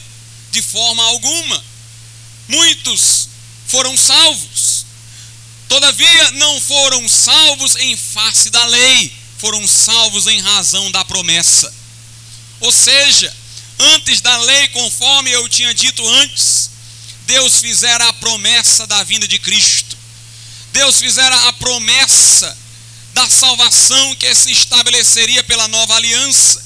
de 0.51 0.61
forma 0.61 1.05
alguma. 1.05 1.65
Muitos 2.49 3.29
foram 3.67 3.97
salvos. 3.97 4.56
Todavia, 5.69 6.31
não 6.33 6.61
foram 6.61 7.09
salvos 7.09 7.77
em 7.77 7.97
face 7.97 8.51
da 8.51 8.65
lei, 8.67 9.13
foram 9.39 9.67
salvos 9.67 10.27
em 10.27 10.41
razão 10.41 10.91
da 10.91 11.05
promessa. 11.05 11.73
Ou 12.61 12.73
seja, 12.73 13.35
antes 13.79 14.21
da 14.21 14.37
lei, 14.39 14.69
conforme 14.69 15.31
eu 15.31 15.49
tinha 15.49 15.75
dito 15.75 16.07
antes, 16.09 16.71
Deus 17.27 17.57
fizera 17.61 18.09
a 18.09 18.13
promessa 18.15 18.87
da 18.87 19.03
vinda 19.03 19.27
de 19.27 19.39
Cristo. 19.39 19.97
Deus 20.73 20.99
fizera 20.99 21.49
a 21.49 21.53
promessa 21.55 22.57
da 23.13 23.29
salvação 23.29 24.15
que 24.17 24.33
se 24.35 24.53
estabeleceria 24.53 25.43
pela 25.45 25.67
nova 25.69 25.97
aliança. 25.97 26.63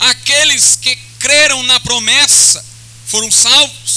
Aqueles 0.00 0.76
que 0.76 0.96
creram 1.18 1.62
na 1.64 1.78
promessa 1.80 2.64
foram 3.06 3.30
salvos. 3.30 3.93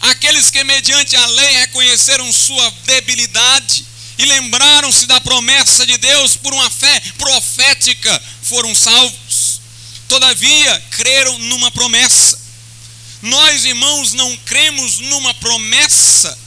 Aqueles 0.00 0.50
que, 0.50 0.62
mediante 0.64 1.16
a 1.16 1.26
lei, 1.26 1.56
reconheceram 1.58 2.32
sua 2.32 2.70
debilidade 2.84 3.84
e 4.18 4.24
lembraram-se 4.24 5.06
da 5.06 5.20
promessa 5.20 5.86
de 5.86 5.96
Deus 5.98 6.36
por 6.36 6.52
uma 6.52 6.70
fé 6.70 7.00
profética 7.16 8.22
foram 8.42 8.74
salvos. 8.74 9.60
Todavia, 10.08 10.84
creram 10.90 11.38
numa 11.38 11.70
promessa. 11.70 12.38
Nós, 13.22 13.64
irmãos, 13.64 14.12
não 14.12 14.36
cremos 14.38 14.98
numa 15.00 15.34
promessa, 15.34 16.38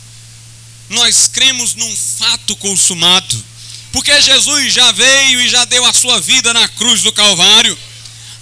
nós 0.89 1.27
cremos 1.27 1.75
num 1.75 1.95
fato 1.95 2.55
consumado. 2.55 3.45
Porque 3.91 4.21
Jesus 4.21 4.73
já 4.73 4.91
veio 4.93 5.41
e 5.41 5.49
já 5.49 5.65
deu 5.65 5.85
a 5.85 5.93
sua 5.93 6.19
vida 6.21 6.53
na 6.53 6.67
cruz 6.69 7.01
do 7.01 7.11
Calvário. 7.11 7.77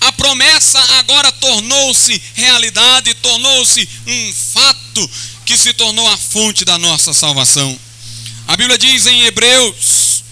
A 0.02 0.12
promessa 0.14 0.80
agora 1.00 1.32
tornou-se 1.34 2.22
realidade, 2.34 3.14
tornou-se 3.16 3.88
um 4.08 4.34
fato 4.34 5.12
que 5.46 5.58
se 5.58 5.74
tornou 5.74 6.08
a 6.08 6.18
fonte 6.18 6.64
da 6.64 6.78
nossa 6.78 7.14
salvação. 7.14 7.78
A 8.48 8.56
Bíblia 8.56 8.78
diz 8.78 9.06
em 9.06 9.24
Hebreus, 9.24 10.24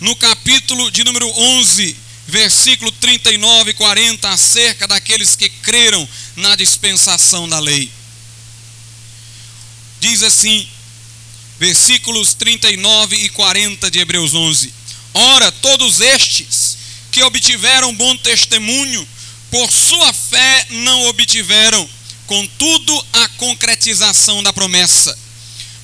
no 0.00 0.14
capítulo 0.16 0.90
de 0.90 1.04
número 1.04 1.28
11, 1.28 1.96
versículo 2.26 2.90
39 2.92 3.70
e 3.70 3.74
40, 3.74 4.28
acerca 4.28 4.86
daqueles 4.86 5.36
que 5.36 5.48
creram 5.48 6.08
na 6.36 6.56
dispensação 6.56 7.48
da 7.48 7.58
lei. 7.58 7.90
Diz 10.00 10.22
assim: 10.22 10.68
versículos 11.58 12.34
39 12.34 13.16
e 13.16 13.28
40 13.28 13.90
de 13.90 13.98
Hebreus 13.98 14.34
11. 14.34 14.72
Ora, 15.14 15.52
todos 15.52 16.00
estes 16.00 16.61
que 17.12 17.22
obtiveram 17.22 17.94
bom 17.94 18.16
testemunho, 18.16 19.06
por 19.50 19.70
sua 19.70 20.12
fé 20.12 20.66
não 20.70 21.06
obtiveram, 21.08 21.88
contudo, 22.26 23.06
a 23.12 23.28
concretização 23.28 24.42
da 24.42 24.52
promessa. 24.52 25.16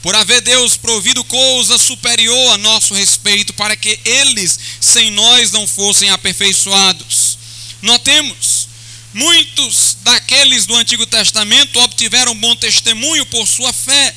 Por 0.02 0.14
haver 0.16 0.40
Deus 0.40 0.76
provido 0.76 1.22
coisa 1.22 1.78
superior 1.78 2.54
a 2.54 2.58
nosso 2.58 2.94
respeito, 2.94 3.52
para 3.52 3.76
que 3.76 4.00
eles, 4.04 4.58
sem 4.80 5.10
nós, 5.10 5.52
não 5.52 5.68
fossem 5.68 6.10
aperfeiçoados. 6.10 7.38
Notemos, 7.82 8.68
muitos 9.14 9.98
daqueles 10.02 10.66
do 10.66 10.74
Antigo 10.74 11.06
Testamento 11.06 11.78
obtiveram 11.80 12.34
bom 12.34 12.56
testemunho 12.56 13.24
por 13.26 13.46
sua 13.46 13.72
fé 13.72 14.14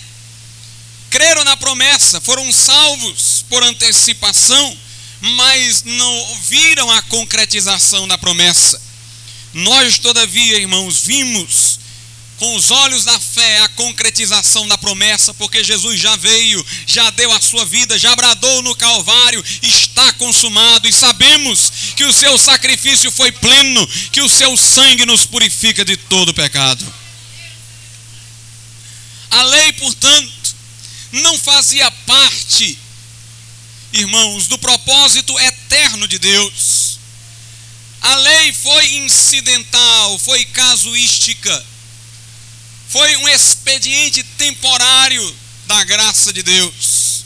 creram 1.12 1.44
na 1.44 1.58
promessa, 1.58 2.22
foram 2.22 2.52
salvos 2.54 3.46
por 3.50 3.62
antecipação, 3.62 4.78
mas 5.22 5.84
não 5.84 6.40
viram 6.48 6.90
a 6.90 7.02
concretização 7.04 8.08
da 8.08 8.18
promessa. 8.18 8.82
Nós, 9.54 10.00
todavia, 10.00 10.58
irmãos, 10.58 11.02
vimos 11.06 11.80
com 12.42 12.56
os 12.56 12.72
olhos 12.72 13.06
da 13.06 13.20
fé 13.20 13.60
a 13.60 13.70
concretização 13.70 14.68
da 14.68 14.76
promessa, 14.76 15.32
porque 15.36 15.64
Jesus 15.64 16.00
já 16.00 16.16
veio, 16.16 16.66
já 16.88 17.08
deu 17.12 17.32
a 17.32 17.40
sua 17.40 17.64
vida, 17.66 18.00
já 18.00 18.16
bradou 18.16 18.64
no 18.64 18.76
Calvário, 18.76 19.46
está 19.62 20.12
consumado, 20.14 20.88
e 20.88 20.92
sabemos 20.92 21.72
que 21.96 22.04
o 22.04 22.12
seu 22.12 22.36
sacrifício 22.40 23.12
foi 23.12 23.32
pleno, 23.32 23.88
que 24.12 24.22
o 24.22 24.28
seu 24.28 24.58
sangue 24.58 25.06
nos 25.06 25.24
purifica 25.24 25.86
de 25.86 25.96
todo 25.96 26.34
pecado. 26.34 26.84
A 29.30 29.44
lei, 29.44 29.74
portanto, 29.74 30.56
não 31.12 31.38
fazia 31.38 31.92
parte, 31.92 32.76
irmãos, 33.94 34.48
do 34.48 34.58
propósito 34.58 35.38
eterno 35.40 36.08
de 36.08 36.18
Deus. 36.18 37.00
A 38.02 38.16
lei 38.16 38.54
foi 38.54 38.96
incidental, 38.96 40.18
foi 40.18 40.44
casuística, 40.46 41.66
foi 42.90 43.16
um 43.18 43.30
expediente 43.30 44.24
temporário 44.24 45.36
da 45.66 45.84
graça 45.84 46.34
de 46.34 46.42
Deus. 46.42 47.24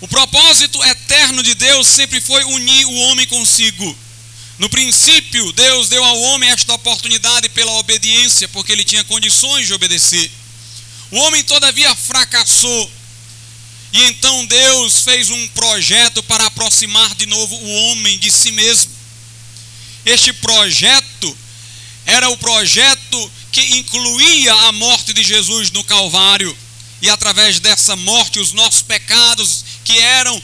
O 0.00 0.06
propósito 0.06 0.82
eterno 0.84 1.42
de 1.42 1.54
Deus 1.54 1.86
sempre 1.88 2.20
foi 2.20 2.44
unir 2.44 2.86
o 2.86 2.94
homem 2.94 3.26
consigo. 3.26 3.98
No 4.58 4.68
princípio, 4.68 5.52
Deus 5.52 5.88
deu 5.88 6.04
ao 6.04 6.20
homem 6.20 6.50
esta 6.50 6.72
oportunidade 6.74 7.48
pela 7.48 7.72
obediência, 7.72 8.48
porque 8.48 8.72
ele 8.72 8.84
tinha 8.84 9.04
condições 9.04 9.66
de 9.66 9.74
obedecer. 9.74 10.30
O 11.10 11.16
homem, 11.18 11.42
todavia, 11.42 11.94
fracassou. 11.94 12.97
E 13.92 14.04
então 14.04 14.44
Deus 14.46 15.02
fez 15.02 15.30
um 15.30 15.48
projeto 15.48 16.22
para 16.22 16.46
aproximar 16.46 17.14
de 17.14 17.26
novo 17.26 17.54
o 17.54 17.68
homem 17.84 18.18
de 18.18 18.30
si 18.30 18.52
mesmo. 18.52 18.90
Este 20.04 20.32
projeto 20.32 21.36
era 22.04 22.28
o 22.30 22.36
projeto 22.36 23.32
que 23.52 23.60
incluía 23.76 24.52
a 24.52 24.72
morte 24.72 25.12
de 25.12 25.22
Jesus 25.22 25.70
no 25.70 25.84
Calvário. 25.84 26.56
E 27.00 27.08
através 27.08 27.60
dessa 27.60 27.94
morte, 27.96 28.40
os 28.40 28.52
nossos 28.52 28.82
pecados, 28.82 29.64
que 29.84 29.98
eram 29.98 30.42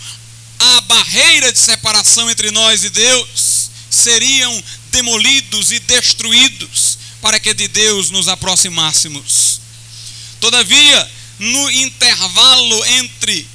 a 0.58 0.80
barreira 0.82 1.52
de 1.52 1.58
separação 1.58 2.30
entre 2.30 2.50
nós 2.50 2.84
e 2.84 2.90
Deus, 2.90 3.70
seriam 3.90 4.64
demolidos 4.90 5.72
e 5.72 5.80
destruídos 5.80 6.98
para 7.20 7.40
que 7.40 7.54
de 7.54 7.68
Deus 7.68 8.10
nos 8.10 8.28
aproximássemos. 8.28 9.60
Todavia, 10.40 11.10
no 11.44 11.70
intervalo 11.70 12.84
entre 12.86 13.46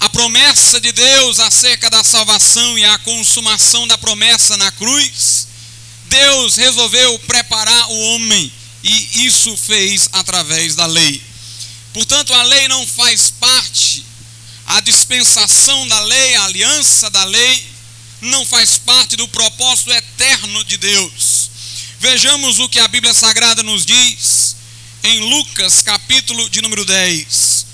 a 0.00 0.08
promessa 0.08 0.80
de 0.80 0.92
Deus 0.92 1.38
acerca 1.40 1.88
da 1.88 2.02
salvação 2.02 2.78
e 2.78 2.84
a 2.84 2.98
consumação 2.98 3.86
da 3.86 3.96
promessa 3.96 4.56
na 4.56 4.70
cruz, 4.72 5.46
Deus 6.06 6.56
resolveu 6.56 7.18
preparar 7.20 7.90
o 7.90 8.00
homem 8.14 8.52
e 8.82 9.26
isso 9.26 9.56
fez 9.56 10.08
através 10.12 10.74
da 10.74 10.86
lei. 10.86 11.22
Portanto, 11.92 12.34
a 12.34 12.42
lei 12.42 12.68
não 12.68 12.86
faz 12.86 13.30
parte, 13.30 14.04
a 14.66 14.80
dispensação 14.80 15.88
da 15.88 16.00
lei, 16.00 16.34
a 16.34 16.44
aliança 16.44 17.08
da 17.08 17.24
lei, 17.24 17.66
não 18.20 18.44
faz 18.44 18.78
parte 18.78 19.16
do 19.16 19.28
propósito 19.28 19.92
eterno 19.92 20.64
de 20.64 20.76
Deus. 20.76 21.50
Vejamos 22.00 22.58
o 22.58 22.68
que 22.68 22.78
a 22.78 22.88
Bíblia 22.88 23.14
Sagrada 23.14 23.62
nos 23.62 23.86
diz 23.86 24.45
em 25.06 25.20
Lucas, 25.20 25.82
capítulo 25.82 26.50
de 26.50 26.60
número 26.60 26.84
10. 26.84 27.66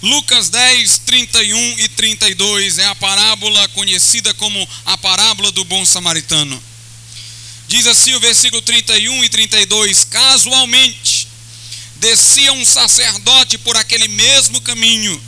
Lucas 0.00 0.48
10, 0.48 0.98
31 0.98 1.78
e 1.80 1.88
32 1.88 2.78
é 2.78 2.86
a 2.86 2.94
parábola 2.94 3.68
conhecida 3.70 4.32
como 4.34 4.68
a 4.84 4.96
parábola 4.96 5.50
do 5.50 5.64
bom 5.64 5.84
samaritano. 5.84 6.62
Diz 7.66 7.84
assim 7.88 8.14
o 8.14 8.20
versículo 8.20 8.62
31 8.62 9.24
e 9.24 9.28
32: 9.28 10.04
Casualmente 10.04 11.26
descia 11.96 12.52
um 12.52 12.64
sacerdote 12.64 13.58
por 13.58 13.76
aquele 13.76 14.06
mesmo 14.06 14.60
caminho 14.60 15.20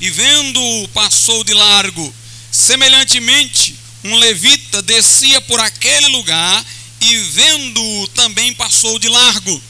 e 0.00 0.08
vendo-o 0.08 0.88
passou 0.88 1.44
de 1.44 1.52
largo. 1.52 2.14
Semelhantemente, 2.50 3.74
um 4.02 4.16
levita 4.16 4.80
descia 4.80 5.42
por 5.42 5.60
aquele 5.60 6.08
lugar 6.08 6.64
e 7.00 7.16
vendo-o 7.18 8.08
também 8.08 8.52
passou 8.54 8.98
de 8.98 9.08
largo. 9.08 9.62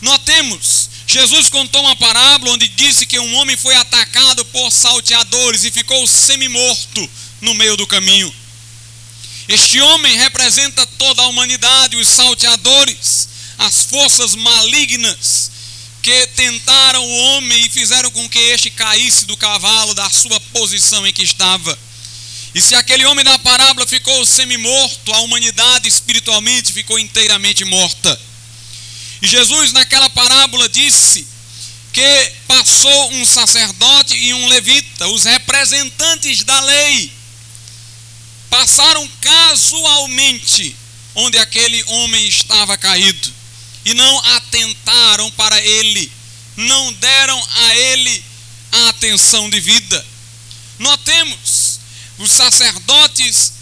Notemos, 0.00 0.90
Jesus 1.06 1.48
contou 1.48 1.82
uma 1.82 1.96
parábola 1.96 2.52
onde 2.52 2.68
disse 2.68 3.06
que 3.06 3.18
um 3.18 3.34
homem 3.36 3.56
foi 3.56 3.74
atacado 3.74 4.44
por 4.46 4.70
salteadores 4.70 5.64
e 5.64 5.70
ficou 5.70 6.06
semi-morto 6.06 7.10
no 7.40 7.54
meio 7.54 7.76
do 7.76 7.86
caminho. 7.86 8.34
Este 9.48 9.80
homem 9.80 10.16
representa 10.16 10.86
toda 10.86 11.22
a 11.22 11.28
humanidade, 11.28 11.96
os 11.96 12.08
salteadores, 12.08 13.28
as 13.58 13.82
forças 13.84 14.34
malignas 14.34 15.50
que 16.02 16.26
tentaram 16.28 17.02
o 17.02 17.16
homem 17.16 17.64
e 17.64 17.70
fizeram 17.70 18.10
com 18.10 18.28
que 18.28 18.38
este 18.38 18.70
caísse 18.70 19.24
do 19.24 19.36
cavalo 19.36 19.94
da 19.94 20.08
sua 20.10 20.38
posição 20.52 21.06
em 21.06 21.12
que 21.12 21.22
estava. 21.22 21.78
E 22.54 22.60
se 22.60 22.74
aquele 22.74 23.04
homem 23.06 23.24
da 23.24 23.38
parábola 23.40 23.86
ficou 23.86 24.24
semi-morto, 24.24 25.12
a 25.12 25.20
humanidade 25.20 25.88
espiritualmente 25.88 26.72
ficou 26.72 26.98
inteiramente 26.98 27.64
morta. 27.64 28.20
E 29.20 29.26
Jesus, 29.26 29.72
naquela 29.72 30.08
parábola, 30.10 30.68
disse 30.68 31.26
que 31.92 32.32
passou 32.46 33.12
um 33.12 33.24
sacerdote 33.24 34.16
e 34.16 34.34
um 34.34 34.46
levita, 34.48 35.08
os 35.08 35.24
representantes 35.24 36.44
da 36.44 36.60
lei, 36.60 37.12
passaram 38.50 39.08
casualmente 39.20 40.76
onde 41.14 41.38
aquele 41.38 41.82
homem 41.84 42.28
estava 42.28 42.76
caído 42.76 43.32
e 43.84 43.94
não 43.94 44.18
atentaram 44.36 45.30
para 45.32 45.60
ele, 45.60 46.10
não 46.56 46.92
deram 46.94 47.48
a 47.56 47.74
ele 47.76 48.24
a 48.72 48.88
atenção 48.90 49.50
devida. 49.50 50.04
Notemos, 50.78 51.63
os 52.18 52.30
sacerdotes 52.30 53.52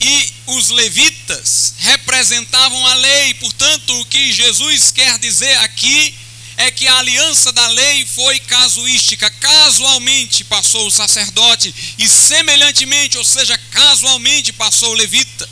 e 0.00 0.32
os 0.46 0.68
levitas 0.70 1.74
representavam 1.78 2.86
a 2.86 2.94
lei, 2.94 3.34
portanto, 3.34 4.00
o 4.00 4.04
que 4.06 4.32
Jesus 4.32 4.90
quer 4.90 5.18
dizer 5.18 5.56
aqui 5.58 6.14
é 6.56 6.70
que 6.70 6.86
a 6.86 6.98
aliança 6.98 7.52
da 7.52 7.66
lei 7.68 8.04
foi 8.06 8.38
casuística, 8.40 9.30
casualmente 9.30 10.44
passou 10.44 10.86
o 10.86 10.90
sacerdote 10.90 11.74
e 11.98 12.08
semelhantemente, 12.08 13.16
ou 13.16 13.24
seja, 13.24 13.56
casualmente 13.70 14.52
passou 14.52 14.90
o 14.90 14.94
levita. 14.94 15.48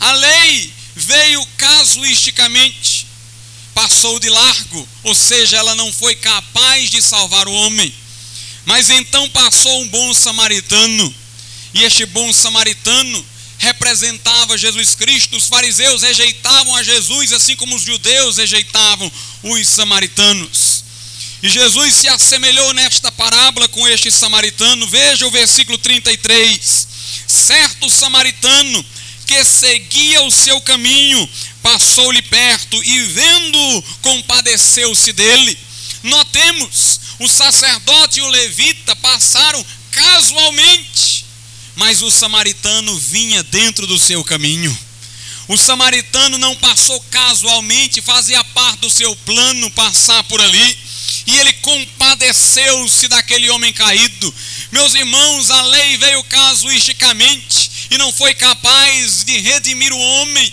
A 0.00 0.12
lei 0.12 0.72
veio 0.96 1.46
casuisticamente, 1.56 3.06
passou 3.74 4.18
de 4.18 4.28
largo, 4.28 4.88
ou 5.04 5.14
seja, 5.14 5.58
ela 5.58 5.74
não 5.74 5.92
foi 5.92 6.16
capaz 6.16 6.90
de 6.90 7.00
salvar 7.00 7.46
o 7.46 7.52
homem. 7.52 7.94
Mas 8.64 8.90
então 8.90 9.28
passou 9.30 9.82
um 9.82 9.88
bom 9.88 10.14
samaritano, 10.14 11.14
e 11.74 11.82
este 11.82 12.06
bom 12.06 12.32
samaritano 12.32 13.26
representava 13.58 14.58
Jesus 14.58 14.94
Cristo. 14.94 15.36
Os 15.36 15.48
fariseus 15.48 16.02
rejeitavam 16.02 16.74
a 16.76 16.82
Jesus, 16.82 17.32
assim 17.32 17.56
como 17.56 17.76
os 17.76 17.82
judeus 17.82 18.36
rejeitavam 18.36 19.10
os 19.42 19.68
samaritanos. 19.68 20.84
E 21.42 21.48
Jesus 21.48 21.94
se 21.94 22.08
assemelhou 22.08 22.72
nesta 22.72 23.10
parábola 23.10 23.68
com 23.68 23.86
este 23.88 24.10
samaritano. 24.10 24.86
Veja 24.86 25.26
o 25.26 25.30
versículo 25.30 25.76
33. 25.78 26.88
Certo 27.26 27.88
samaritano 27.90 28.84
que 29.26 29.44
seguia 29.44 30.22
o 30.22 30.30
seu 30.30 30.60
caminho, 30.60 31.28
passou-lhe 31.62 32.22
perto 32.22 32.82
e, 32.84 33.00
vendo, 33.00 33.84
compadeceu-se 34.02 35.12
dele. 35.12 35.58
Notemos, 36.02 37.00
o 37.18 37.28
sacerdote 37.28 38.20
e 38.20 38.22
o 38.22 38.28
levita 38.28 38.94
passaram 38.96 39.64
casualmente, 39.90 41.24
mas 41.76 42.02
o 42.02 42.10
samaritano 42.10 42.98
vinha 42.98 43.42
dentro 43.44 43.86
do 43.86 43.98
seu 43.98 44.24
caminho. 44.24 44.76
O 45.48 45.56
samaritano 45.56 46.38
não 46.38 46.56
passou 46.56 47.00
casualmente, 47.10 48.00
fazia 48.00 48.42
parte 48.44 48.80
do 48.80 48.90
seu 48.90 49.14
plano 49.16 49.70
passar 49.72 50.22
por 50.24 50.40
ali, 50.40 50.78
e 51.26 51.36
ele 51.36 51.52
compadeceu-se 51.54 53.08
daquele 53.08 53.50
homem 53.50 53.72
caído. 53.72 54.34
Meus 54.70 54.94
irmãos, 54.94 55.50
a 55.50 55.62
lei 55.62 55.96
veio 55.98 56.24
casuisticamente 56.24 57.70
e 57.90 57.98
não 57.98 58.12
foi 58.12 58.34
capaz 58.34 59.24
de 59.24 59.38
redimir 59.38 59.92
o 59.92 59.98
homem. 59.98 60.52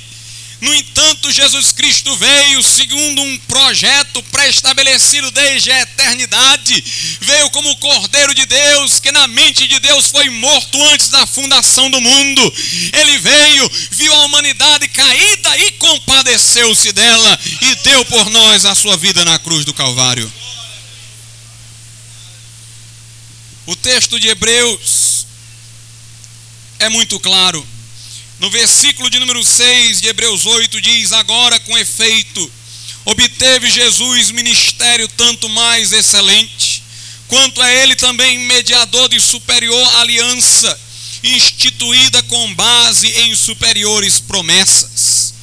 No 0.61 0.73
entanto, 0.73 1.31
Jesus 1.31 1.71
Cristo 1.71 2.13
veio 2.17 2.61
segundo 2.61 3.21
um 3.21 3.37
projeto 3.39 4.21
pré-estabelecido 4.39 5.29
desde 5.31 5.69
a 5.69 5.81
eternidade. 5.81 6.83
Veio 7.19 7.49
como 7.49 7.69
o 7.71 7.77
Cordeiro 7.77 8.33
de 8.33 8.45
Deus, 8.45 8.99
que 8.99 9.11
na 9.11 9.27
mente 9.27 9.67
de 9.67 9.79
Deus 9.79 10.07
foi 10.07 10.29
morto 10.29 10.81
antes 10.85 11.09
da 11.09 11.27
fundação 11.27 11.91
do 11.91 11.99
mundo. 11.99 12.53
Ele 12.93 13.17
veio, 13.17 13.71
viu 13.91 14.13
a 14.13 14.25
humanidade 14.25 14.87
caída 14.87 15.57
e 15.57 15.71
compadeceu-se 15.73 16.91
dela 16.93 17.39
e 17.61 17.75
deu 17.83 18.05
por 18.05 18.29
nós 18.29 18.65
a 18.65 18.73
sua 18.75 18.95
vida 18.95 19.25
na 19.25 19.37
cruz 19.39 19.65
do 19.65 19.73
Calvário. 19.73 20.31
O 23.65 23.75
texto 23.75 24.19
de 24.19 24.29
Hebreus 24.29 25.27
é 26.79 26.87
muito 26.87 27.19
claro. 27.19 27.67
No 28.39 28.49
versículo 28.49 29.09
de 29.09 29.19
número 29.19 29.43
6 29.43 29.99
de 29.99 30.07
Hebreus 30.07 30.45
8 30.45 30.79
diz: 30.79 31.11
Agora 31.11 31.59
com 31.59 31.77
efeito, 31.77 32.49
obteve 33.09 33.69
Jesus 33.71 34.31
ministério 34.31 35.07
tanto 35.09 35.49
mais 35.49 35.91
excelente, 35.91 36.83
quanto 37.27 37.61
é 37.61 37.83
ele 37.83 37.95
também 37.95 38.37
mediador 38.39 39.09
de 39.09 39.19
superior 39.19 39.95
aliança, 39.95 40.79
instituída 41.23 42.21
com 42.23 42.53
base 42.53 43.07
em 43.07 43.35
superiores 43.35 44.19
promessas. 44.19 45.33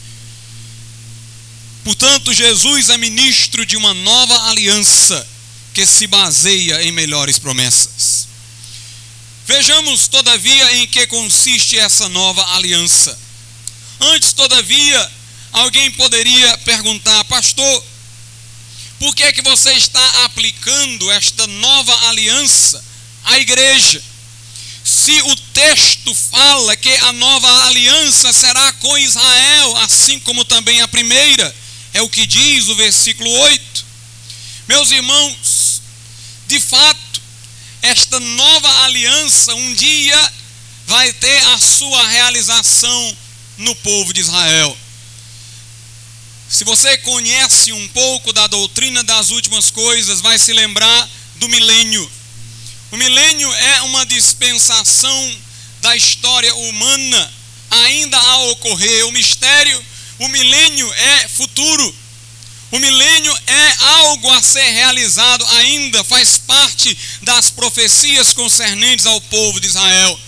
Portanto, 1.84 2.32
Jesus 2.32 2.90
é 2.90 2.96
ministro 2.96 3.64
de 3.64 3.76
uma 3.76 3.94
nova 3.94 4.48
aliança 4.48 5.26
que 5.72 5.86
se 5.86 6.06
baseia 6.06 6.82
em 6.82 6.90
melhores 6.90 7.38
promessas. 7.38 8.26
Vejamos, 9.46 10.08
todavia, 10.08 10.76
em 10.76 10.86
que 10.88 11.06
consiste 11.06 11.78
essa 11.78 12.08
nova 12.08 12.44
aliança. 12.56 13.16
Antes, 14.00 14.32
todavia, 14.32 15.12
alguém 15.56 15.90
poderia 15.92 16.58
perguntar, 16.58 17.24
pastor, 17.24 17.84
Por 18.98 19.14
que, 19.14 19.24
é 19.24 19.32
que 19.32 19.42
você 19.42 19.72
está 19.72 20.24
aplicando 20.24 21.10
esta 21.10 21.46
nova 21.46 22.08
aliança 22.08 22.82
à 23.24 23.38
igreja? 23.38 24.02
Se 24.82 25.20
o 25.20 25.36
texto 25.52 26.14
fala 26.14 26.76
que 26.76 26.94
a 26.96 27.12
nova 27.12 27.66
aliança 27.66 28.32
será 28.32 28.72
com 28.74 28.96
Israel, 28.96 29.76
assim 29.78 30.18
como 30.20 30.44
também 30.46 30.80
a 30.80 30.88
primeira, 30.88 31.54
é 31.92 32.00
o 32.00 32.08
que 32.08 32.24
diz 32.24 32.68
o 32.68 32.74
versículo 32.74 33.30
8. 33.30 33.84
Meus 34.68 34.90
irmãos, 34.90 35.82
de 36.46 36.58
fato, 36.58 37.20
esta 37.82 38.18
nova 38.18 38.84
aliança 38.84 39.54
um 39.54 39.74
dia 39.74 40.32
vai 40.86 41.12
ter 41.12 41.38
a 41.48 41.58
sua 41.58 42.08
realização 42.08 43.16
no 43.58 43.74
povo 43.76 44.12
de 44.14 44.20
Israel. 44.20 44.85
Se 46.48 46.64
você 46.64 46.96
conhece 46.98 47.72
um 47.72 47.88
pouco 47.88 48.32
da 48.32 48.46
doutrina 48.46 49.02
das 49.02 49.30
últimas 49.30 49.70
coisas, 49.70 50.20
vai 50.20 50.38
se 50.38 50.52
lembrar 50.52 51.08
do 51.36 51.48
milênio. 51.48 52.10
O 52.92 52.96
milênio 52.96 53.52
é 53.52 53.82
uma 53.82 54.06
dispensação 54.06 55.36
da 55.82 55.96
história 55.96 56.54
humana 56.54 57.32
ainda 57.70 58.16
a 58.18 58.38
ocorrer. 58.50 59.06
O 59.06 59.12
mistério, 59.12 59.84
o 60.20 60.28
milênio 60.28 60.92
é 60.92 61.28
futuro. 61.28 61.96
O 62.70 62.78
milênio 62.78 63.36
é 63.46 63.76
algo 63.80 64.30
a 64.30 64.42
ser 64.42 64.70
realizado 64.70 65.44
ainda, 65.46 66.02
faz 66.04 66.36
parte 66.38 66.96
das 67.22 67.50
profecias 67.50 68.32
concernentes 68.32 69.06
ao 69.06 69.20
povo 69.22 69.60
de 69.60 69.68
Israel. 69.68 70.20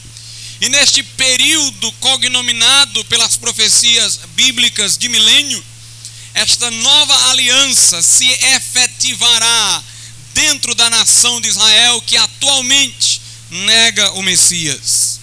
E 0.61 0.69
neste 0.69 1.03
período 1.03 1.93
cognominado 1.93 3.05
pelas 3.05 3.37
profecias 3.37 4.21
bíblicas 4.35 4.97
de 4.97 5.09
milênio, 5.09 5.65
esta 6.39 6.71
nova 6.71 7.31
aliança 7.31 8.01
se 8.01 8.25
efetivará 8.55 9.83
dentro 10.35 10.73
da 10.75 10.89
nação 10.89 11.41
de 11.41 11.49
Israel 11.49 12.01
que 12.03 12.17
atualmente 12.17 13.21
nega 13.51 14.13
o 14.13 14.23
Messias. 14.23 15.19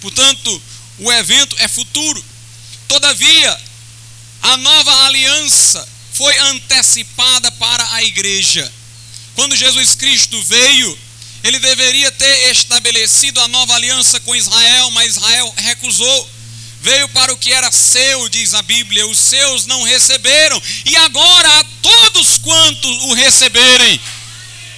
Portanto, 0.00 0.62
o 0.98 1.12
evento 1.12 1.56
é 1.58 1.66
futuro. 1.66 2.24
Todavia, 2.86 3.60
a 4.42 4.56
nova 4.58 5.06
aliança 5.06 5.88
foi 6.12 6.38
antecipada 6.38 7.50
para 7.52 7.92
a 7.94 8.04
igreja. 8.04 8.72
Quando 9.34 9.56
Jesus 9.56 9.96
Cristo 9.96 10.40
veio, 10.42 10.98
ele 11.42 11.58
deveria 11.58 12.12
ter 12.12 12.52
estabelecido 12.52 13.40
a 13.40 13.48
nova 13.48 13.74
aliança 13.74 14.20
com 14.20 14.36
Israel, 14.36 14.90
mas 14.92 15.16
Israel 15.16 15.52
recusou. 15.56 16.30
Veio 16.84 17.08
para 17.08 17.32
o 17.32 17.38
que 17.38 17.50
era 17.50 17.72
seu, 17.72 18.28
diz 18.28 18.52
a 18.52 18.60
Bíblia, 18.60 19.06
os 19.06 19.16
seus 19.16 19.64
não 19.64 19.84
receberam, 19.84 20.62
e 20.84 20.94
agora 20.96 21.60
a 21.60 21.64
todos 21.80 22.36
quantos 22.36 23.04
o 23.04 23.14
receberem, 23.14 23.98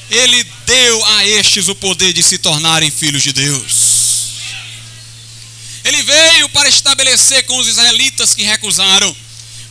ele 0.08 0.46
deu 0.64 1.04
a 1.04 1.26
estes 1.26 1.66
o 1.66 1.74
poder 1.74 2.12
de 2.12 2.22
se 2.22 2.38
tornarem 2.38 2.92
filhos 2.92 3.24
de 3.24 3.32
Deus. 3.32 3.96
Ele 5.82 6.00
veio 6.04 6.48
para 6.50 6.68
estabelecer 6.68 7.44
com 7.46 7.58
os 7.58 7.66
israelitas 7.66 8.36
que 8.36 8.44
recusaram, 8.44 9.16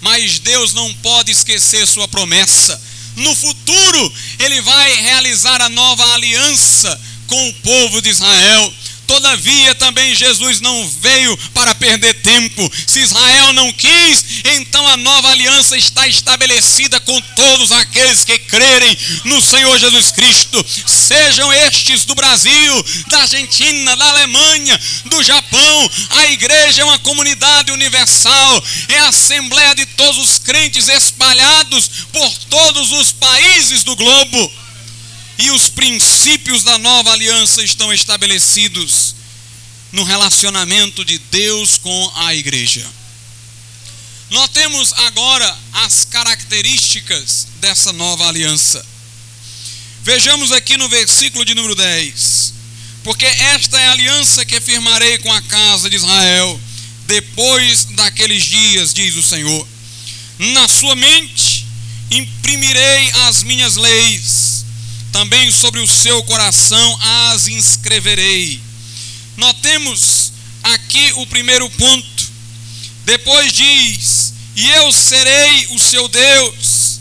mas 0.01 0.37
Deus 0.39 0.73
não 0.73 0.93
pode 0.95 1.31
esquecer 1.31 1.87
sua 1.87 2.05
promessa. 2.05 2.81
No 3.15 3.33
futuro, 3.33 4.13
ele 4.39 4.59
vai 4.59 4.93
realizar 5.03 5.61
a 5.61 5.69
nova 5.69 6.03
aliança 6.13 7.01
com 7.27 7.47
o 7.47 7.53
povo 7.53 8.01
de 8.01 8.09
Israel. 8.09 8.73
Todavia, 9.07 9.75
também 9.75 10.15
Jesus 10.15 10.59
não 10.61 10.89
veio 11.01 11.37
para 11.53 11.75
perder 11.75 12.13
tempo. 12.21 12.71
Se 12.87 12.99
Israel 12.99 13.53
não 13.53 13.71
quis, 13.71 14.25
então 14.57 14.85
a 14.87 14.97
nova 14.97 15.29
aliança 15.29 15.77
está 15.77 16.07
estabelecida 16.07 16.99
com 17.01 17.19
todos 17.35 17.71
aqueles 17.71 18.25
que 18.25 18.37
crerem 18.39 18.97
no 19.25 19.41
Senhor 19.41 19.77
Jesus 19.79 20.11
Cristo, 20.11 20.65
sejam 20.85 21.51
estes 21.53 22.05
do 22.05 22.15
Brasil, 22.15 22.85
da 23.07 23.19
Argentina, 23.21 23.95
da 23.95 24.09
Alemanha, 24.09 24.79
do 25.05 25.23
Japão. 25.23 25.91
A 26.09 26.27
igreja 26.27 26.81
é 26.81 26.85
uma 26.85 26.99
comunidade 26.99 27.71
universal, 27.71 28.63
é 28.89 28.99
a 28.99 29.09
assembleia 29.09 29.75
de 29.75 29.85
todos 29.85 30.17
os 30.17 30.39
crentes 30.39 30.87
espalhados 30.87 31.89
por 32.11 32.29
todos 32.49 32.91
os 32.91 33.11
países 33.11 33.83
do 33.83 33.95
globo 33.95 34.64
e 35.37 35.51
os 35.51 35.67
princípios 35.69 36.63
da 36.63 36.77
nova 36.77 37.11
aliança 37.11 37.61
estão 37.61 37.91
estabelecidos 37.91 39.15
no 39.91 40.03
relacionamento 40.03 41.03
de 41.03 41.17
Deus 41.17 41.77
com 41.77 42.11
a 42.15 42.33
igreja. 42.33 42.85
Notemos 44.29 44.93
agora 44.93 45.57
as 45.73 46.05
características 46.05 47.47
dessa 47.59 47.93
nova 47.93 48.27
aliança. 48.27 48.85
Vejamos 50.03 50.51
aqui 50.51 50.77
no 50.77 50.89
versículo 50.89 51.45
de 51.45 51.53
número 51.53 51.75
10. 51.75 52.53
Porque 53.03 53.25
esta 53.25 53.79
é 53.79 53.87
a 53.87 53.91
aliança 53.91 54.45
que 54.45 54.59
firmarei 54.59 55.17
com 55.19 55.31
a 55.31 55.41
casa 55.43 55.89
de 55.89 55.95
Israel 55.95 56.59
depois 57.05 57.85
daqueles 57.91 58.43
dias, 58.43 58.93
diz 58.93 59.15
o 59.15 59.23
Senhor. 59.23 59.67
Na 60.39 60.67
sua 60.67 60.95
mente 60.95 61.65
imprimirei 62.09 63.11
as 63.27 63.43
minhas 63.43 63.75
leis 63.75 64.44
também 65.15 65.49
sobre 65.49 65.79
o 65.79 65.87
seu 65.87 66.21
coração 66.23 66.99
as 67.31 67.47
inscreverei. 67.47 68.59
Notemos 69.37 70.33
aqui 70.61 71.13
o 71.15 71.25
primeiro 71.27 71.69
ponto. 71.69 72.31
Depois 73.05 73.53
diz: 73.53 74.33
E 74.57 74.69
eu 74.71 74.91
serei 74.91 75.67
o 75.69 75.79
seu 75.79 76.09
Deus, 76.09 76.99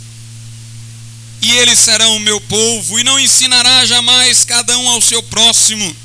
e 1.42 1.56
eles 1.56 1.80
serão 1.80 2.14
o 2.14 2.20
meu 2.20 2.40
povo, 2.42 3.00
e 3.00 3.02
não 3.02 3.18
ensinará 3.18 3.84
jamais 3.84 4.44
cada 4.44 4.78
um 4.78 4.88
ao 4.90 5.00
seu 5.00 5.20
próximo, 5.24 5.96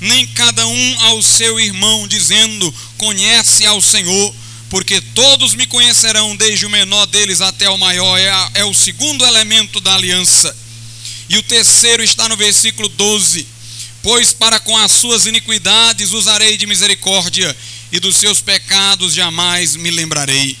nem 0.00 0.26
cada 0.28 0.66
um 0.66 1.00
ao 1.00 1.22
seu 1.22 1.60
irmão, 1.60 2.08
dizendo: 2.08 2.74
Conhece 2.96 3.66
ao 3.66 3.82
Senhor, 3.82 4.34
porque 4.70 5.02
todos 5.02 5.52
me 5.52 5.66
conhecerão, 5.66 6.34
desde 6.34 6.64
o 6.64 6.70
menor 6.70 7.04
deles 7.04 7.42
até 7.42 7.68
o 7.68 7.76
maior. 7.76 8.16
É, 8.16 8.30
a, 8.30 8.50
é 8.54 8.64
o 8.64 8.72
segundo 8.72 9.22
elemento 9.26 9.82
da 9.82 9.94
aliança 9.94 10.56
e 11.28 11.36
o 11.36 11.42
terceiro 11.42 12.02
está 12.02 12.28
no 12.28 12.36
versículo 12.36 12.88
12: 12.88 13.46
Pois 14.02 14.32
para 14.32 14.58
com 14.60 14.76
as 14.76 14.92
suas 14.92 15.26
iniquidades 15.26 16.12
usarei 16.12 16.56
de 16.56 16.66
misericórdia, 16.66 17.54
e 17.90 18.00
dos 18.00 18.16
seus 18.16 18.40
pecados 18.40 19.14
jamais 19.14 19.76
me 19.76 19.90
lembrarei. 19.90 20.56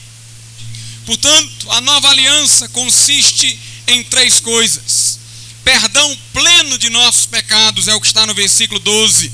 Portanto, 1.04 1.70
a 1.70 1.80
nova 1.80 2.10
aliança 2.10 2.68
consiste 2.68 3.58
em 3.86 4.02
três 4.04 4.40
coisas: 4.40 5.18
perdão 5.64 6.16
pleno 6.32 6.78
de 6.78 6.90
nossos 6.90 7.26
pecados, 7.26 7.88
é 7.88 7.94
o 7.94 8.00
que 8.00 8.06
está 8.06 8.26
no 8.26 8.34
versículo 8.34 8.80
12. 8.80 9.32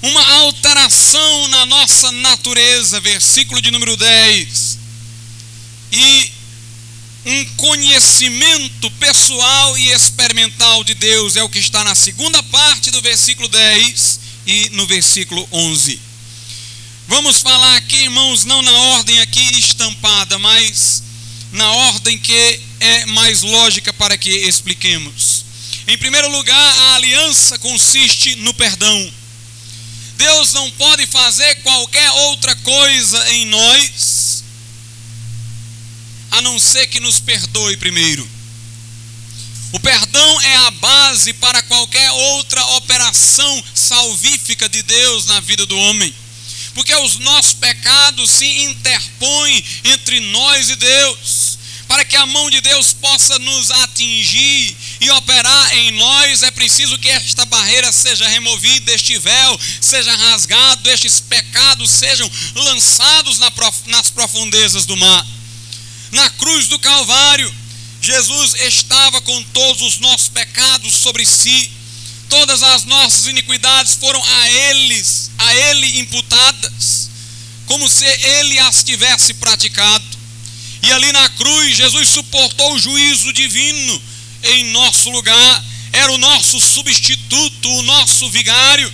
Uma 0.00 0.34
alteração 0.42 1.48
na 1.48 1.66
nossa 1.66 2.12
natureza, 2.12 3.00
versículo 3.00 3.60
de 3.60 3.70
número 3.70 3.96
10. 3.96 4.78
E 5.92 6.32
um 7.28 7.44
conhecimento 7.56 8.90
pessoal 8.92 9.76
e 9.76 9.90
experimental 9.90 10.82
de 10.82 10.94
Deus, 10.94 11.36
é 11.36 11.42
o 11.42 11.48
que 11.48 11.58
está 11.58 11.84
na 11.84 11.94
segunda 11.94 12.42
parte 12.44 12.90
do 12.90 13.02
versículo 13.02 13.46
10 13.48 14.20
e 14.46 14.70
no 14.70 14.86
versículo 14.86 15.46
11. 15.52 16.00
Vamos 17.06 17.42
falar 17.42 17.76
aqui, 17.76 17.96
irmãos, 18.04 18.46
não 18.46 18.62
na 18.62 18.72
ordem 18.72 19.20
aqui 19.20 19.58
estampada, 19.58 20.38
mas 20.38 21.02
na 21.52 21.70
ordem 21.70 22.18
que 22.18 22.60
é 22.80 23.04
mais 23.06 23.42
lógica 23.42 23.92
para 23.92 24.16
que 24.16 24.30
expliquemos. 24.30 25.44
Em 25.86 25.98
primeiro 25.98 26.30
lugar, 26.30 26.78
a 26.78 26.94
aliança 26.94 27.58
consiste 27.58 28.36
no 28.36 28.54
perdão. 28.54 29.12
Deus 30.16 30.54
não 30.54 30.70
pode 30.72 31.06
fazer 31.06 31.56
qualquer 31.56 32.10
outra 32.10 32.56
coisa 32.56 33.32
em 33.32 33.44
nós 33.46 34.07
a 36.38 36.40
não 36.40 36.58
ser 36.58 36.86
que 36.86 37.00
nos 37.00 37.18
perdoe 37.18 37.76
primeiro. 37.76 38.28
O 39.72 39.80
perdão 39.80 40.40
é 40.40 40.56
a 40.56 40.70
base 40.70 41.32
para 41.34 41.62
qualquer 41.64 42.10
outra 42.10 42.64
operação 42.76 43.64
salvífica 43.74 44.68
de 44.68 44.82
Deus 44.82 45.26
na 45.26 45.40
vida 45.40 45.66
do 45.66 45.76
homem. 45.76 46.14
Porque 46.74 46.94
os 46.94 47.18
nossos 47.18 47.54
pecados 47.54 48.30
se 48.30 48.46
interpõem 48.46 49.64
entre 49.84 50.20
nós 50.20 50.70
e 50.70 50.76
Deus. 50.76 51.58
Para 51.88 52.04
que 52.04 52.16
a 52.16 52.26
mão 52.26 52.48
de 52.50 52.60
Deus 52.60 52.92
possa 52.92 53.38
nos 53.38 53.70
atingir 53.70 54.76
e 55.00 55.10
operar 55.10 55.74
em 55.74 55.90
nós, 55.92 56.42
é 56.42 56.50
preciso 56.50 56.98
que 56.98 57.08
esta 57.08 57.46
barreira 57.46 57.90
seja 57.90 58.28
removida, 58.28 58.92
este 58.92 59.18
véu 59.18 59.60
seja 59.80 60.14
rasgado, 60.14 60.88
estes 60.90 61.18
pecados 61.18 61.90
sejam 61.90 62.30
lançados 62.54 63.38
nas 63.86 64.10
profundezas 64.10 64.86
do 64.86 64.96
mar. 64.96 65.26
Na 66.12 66.30
cruz 66.30 66.68
do 66.68 66.78
Calvário, 66.78 67.54
Jesus 68.00 68.54
estava 68.54 69.20
com 69.20 69.42
todos 69.44 69.82
os 69.82 69.98
nossos 69.98 70.28
pecados 70.28 70.94
sobre 70.94 71.24
si. 71.24 71.70
Todas 72.28 72.62
as 72.62 72.84
nossas 72.84 73.26
iniquidades 73.26 73.94
foram 73.94 74.22
a 74.22 74.50
eles, 74.50 75.30
a 75.38 75.54
ele 75.54 75.98
imputadas, 76.00 77.10
como 77.66 77.88
se 77.88 78.04
ele 78.04 78.58
as 78.60 78.82
tivesse 78.82 79.34
praticado. 79.34 80.04
E 80.82 80.92
ali 80.92 81.10
na 81.12 81.28
cruz, 81.30 81.76
Jesus 81.76 82.08
suportou 82.08 82.74
o 82.74 82.78
juízo 82.78 83.32
divino 83.32 84.02
em 84.42 84.64
nosso 84.66 85.10
lugar, 85.10 85.64
era 85.92 86.12
o 86.12 86.18
nosso 86.18 86.60
substituto, 86.60 87.68
o 87.68 87.82
nosso 87.82 88.30
vigário. 88.30 88.92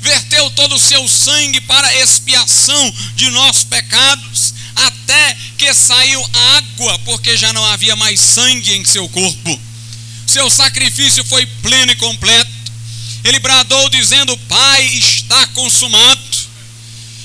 Verteu 0.00 0.50
todo 0.50 0.74
o 0.74 0.80
seu 0.80 1.06
sangue 1.08 1.60
para 1.60 1.96
expiação 1.98 2.94
de 3.14 3.30
nossos 3.30 3.64
pecados, 3.64 4.52
até 4.74 5.36
que 5.58 5.72
saiu 5.74 6.24
água, 6.56 6.98
porque 7.00 7.36
já 7.36 7.52
não 7.52 7.64
havia 7.66 7.96
mais 7.96 8.20
sangue 8.20 8.74
em 8.74 8.84
seu 8.84 9.08
corpo. 9.08 9.60
Seu 10.26 10.48
sacrifício 10.50 11.24
foi 11.24 11.46
pleno 11.46 11.92
e 11.92 11.96
completo. 11.96 12.50
Ele 13.24 13.38
bradou 13.38 13.88
dizendo: 13.90 14.36
Pai, 14.48 14.84
está 14.84 15.46
consumado. 15.48 16.32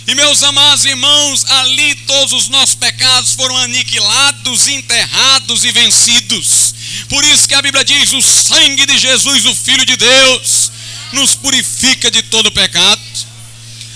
E 0.08 0.16
meus 0.16 0.42
amados 0.42 0.86
irmãos, 0.86 1.46
ali 1.46 1.94
todos 2.08 2.32
os 2.32 2.48
nossos 2.48 2.76
pecados 2.76 3.34
foram 3.34 3.58
aniquilados, 3.58 4.68
enterrados 4.68 5.66
e 5.66 5.72
vencidos. 5.72 6.74
Por 7.10 7.24
isso 7.26 7.48
que 7.48 7.54
a 7.54 7.62
Bíblia 7.62 7.84
diz: 7.84 8.14
o 8.14 8.22
sangue 8.22 8.86
de 8.86 8.98
Jesus, 8.98 9.46
o 9.46 9.56
Filho 9.56 9.86
de 9.86 9.98
Deus, 9.98 10.72
nos 11.12 11.36
purifica 11.36 12.10
de 12.10 12.22
todo 12.24 12.52
pecado. 12.52 13.02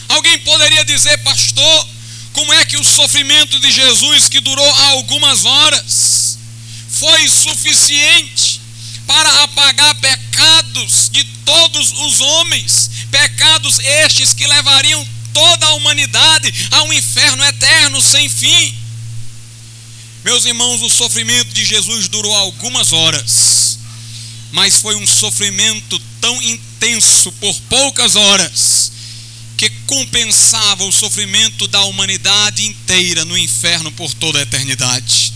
Alguém 0.10 0.38
poderia 0.40 0.84
dizer, 0.84 1.18
pastor, 1.20 1.88
como 2.34 2.54
é 2.54 2.66
que 2.66 2.78
o 2.78 2.84
sofrimento 2.84 3.60
de 3.60 3.72
Jesus, 3.72 4.30
que 4.30 4.40
durou 4.40 4.70
algumas 4.92 5.46
horas, 5.46 6.38
foi 6.90 7.28
suficiente 7.28 8.62
para 9.06 9.44
apagar 9.44 9.96
pecados 9.96 11.10
de 11.12 11.24
todos 11.46 11.92
os 11.92 12.22
homens, 12.22 12.90
pecados 13.10 13.80
estes 13.80 14.34
que 14.34 14.48
levariam 14.48 15.06
toda 15.34 15.66
a 15.66 15.74
humanidade 15.74 16.54
a 16.72 16.84
um 16.84 16.94
inferno 16.94 17.44
eterno 17.44 18.02
sem 18.02 18.30
fim. 18.30 18.76
Meus 20.24 20.46
irmãos, 20.46 20.82
o 20.82 20.90
sofrimento 20.90 21.52
de 21.54 21.66
Jesus 21.66 22.08
durou 22.08 22.34
algumas 22.36 22.94
horas, 22.94 23.80
mas 24.52 24.78
foi 24.78 24.96
um 24.96 25.08
sofrimento 25.08 26.00
tão 26.22 26.42
intenso 26.44 27.32
por 27.34 27.54
poucas 27.62 28.16
horas 28.16 28.92
que 29.70 29.70
compensava 29.86 30.84
o 30.84 30.92
sofrimento 30.92 31.68
da 31.68 31.84
humanidade 31.84 32.66
inteira 32.66 33.24
no 33.26 33.38
inferno 33.38 33.92
por 33.92 34.14
toda 34.14 34.40
a 34.40 34.42
eternidade. 34.42 35.34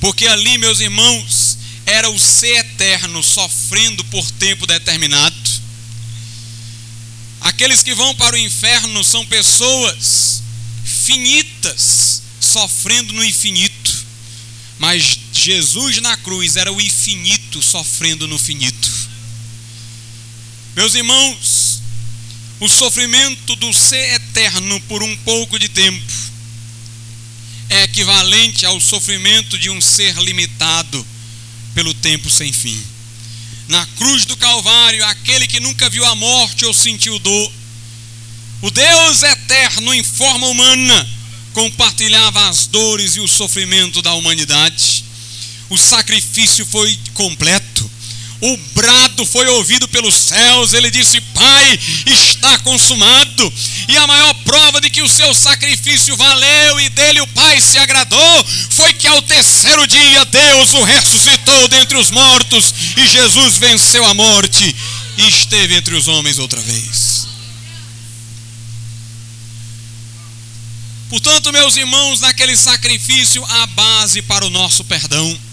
Porque 0.00 0.26
ali, 0.26 0.58
meus 0.58 0.80
irmãos, 0.80 1.58
era 1.86 2.10
o 2.10 2.18
ser 2.18 2.56
eterno 2.56 3.22
sofrendo 3.22 4.04
por 4.04 4.28
tempo 4.32 4.66
determinado 4.66 5.58
Aqueles 7.40 7.82
que 7.82 7.94
vão 7.94 8.14
para 8.14 8.34
o 8.34 8.38
inferno 8.38 9.02
são 9.04 9.24
pessoas 9.26 10.42
finitas, 10.84 12.22
sofrendo 12.40 13.12
no 13.12 13.24
infinito. 13.24 14.06
Mas 14.78 15.18
Jesus 15.32 16.00
na 16.00 16.16
cruz 16.16 16.56
era 16.56 16.72
o 16.72 16.80
infinito 16.80 17.62
sofrendo 17.62 18.26
no 18.28 18.38
finito. 18.38 18.90
Meus 20.76 20.94
irmãos, 20.94 21.67
o 22.60 22.68
sofrimento 22.68 23.54
do 23.56 23.72
ser 23.72 24.14
eterno 24.14 24.80
por 24.82 25.02
um 25.02 25.16
pouco 25.18 25.58
de 25.58 25.68
tempo 25.68 26.12
é 27.70 27.84
equivalente 27.84 28.64
ao 28.64 28.80
sofrimento 28.80 29.58
de 29.58 29.70
um 29.70 29.80
ser 29.80 30.16
limitado 30.16 31.06
pelo 31.74 31.92
tempo 31.94 32.30
sem 32.30 32.52
fim 32.52 32.82
na 33.68 33.84
cruz 33.98 34.24
do 34.24 34.36
Calvário, 34.36 35.04
aquele 35.04 35.46
que 35.46 35.60
nunca 35.60 35.90
viu 35.90 36.04
a 36.06 36.14
morte 36.14 36.64
ou 36.64 36.72
sentiu 36.72 37.18
dor. 37.18 37.52
O 38.62 38.70
Deus 38.70 39.22
eterno 39.22 39.92
em 39.92 40.02
forma 40.02 40.46
humana 40.46 41.08
compartilhava 41.52 42.48
as 42.48 42.66
dores 42.66 43.16
e 43.16 43.20
o 43.20 43.28
sofrimento 43.28 44.00
da 44.00 44.14
humanidade. 44.14 45.04
O 45.68 45.76
sacrifício 45.76 46.64
foi 46.64 46.98
completo 47.12 47.90
o 48.40 48.56
brado 48.74 49.26
foi 49.26 49.46
ouvido 49.48 49.88
pelos 49.88 50.14
céus, 50.14 50.72
ele 50.72 50.90
disse: 50.90 51.20
Pai, 51.20 51.78
está 52.06 52.58
consumado. 52.60 53.52
E 53.88 53.96
a 53.96 54.06
maior 54.06 54.34
prova 54.44 54.80
de 54.80 54.90
que 54.90 55.02
o 55.02 55.08
seu 55.08 55.34
sacrifício 55.34 56.16
valeu 56.16 56.80
e 56.80 56.88
dele 56.90 57.20
o 57.20 57.26
Pai 57.28 57.60
se 57.60 57.78
agradou 57.78 58.46
foi 58.70 58.92
que 58.92 59.08
ao 59.08 59.20
terceiro 59.22 59.86
dia 59.86 60.24
Deus 60.26 60.74
o 60.74 60.84
ressuscitou 60.84 61.68
dentre 61.68 61.98
os 61.98 62.10
mortos 62.10 62.72
e 62.96 63.08
Jesus 63.08 63.56
venceu 63.56 64.04
a 64.04 64.14
morte 64.14 64.74
e 65.16 65.28
esteve 65.28 65.74
entre 65.74 65.94
os 65.96 66.06
homens 66.06 66.38
outra 66.38 66.60
vez. 66.60 67.26
Portanto, 71.08 71.52
meus 71.52 71.76
irmãos, 71.76 72.20
naquele 72.20 72.56
sacrifício, 72.56 73.44
a 73.44 73.66
base 73.68 74.20
para 74.22 74.44
o 74.44 74.50
nosso 74.50 74.84
perdão. 74.84 75.47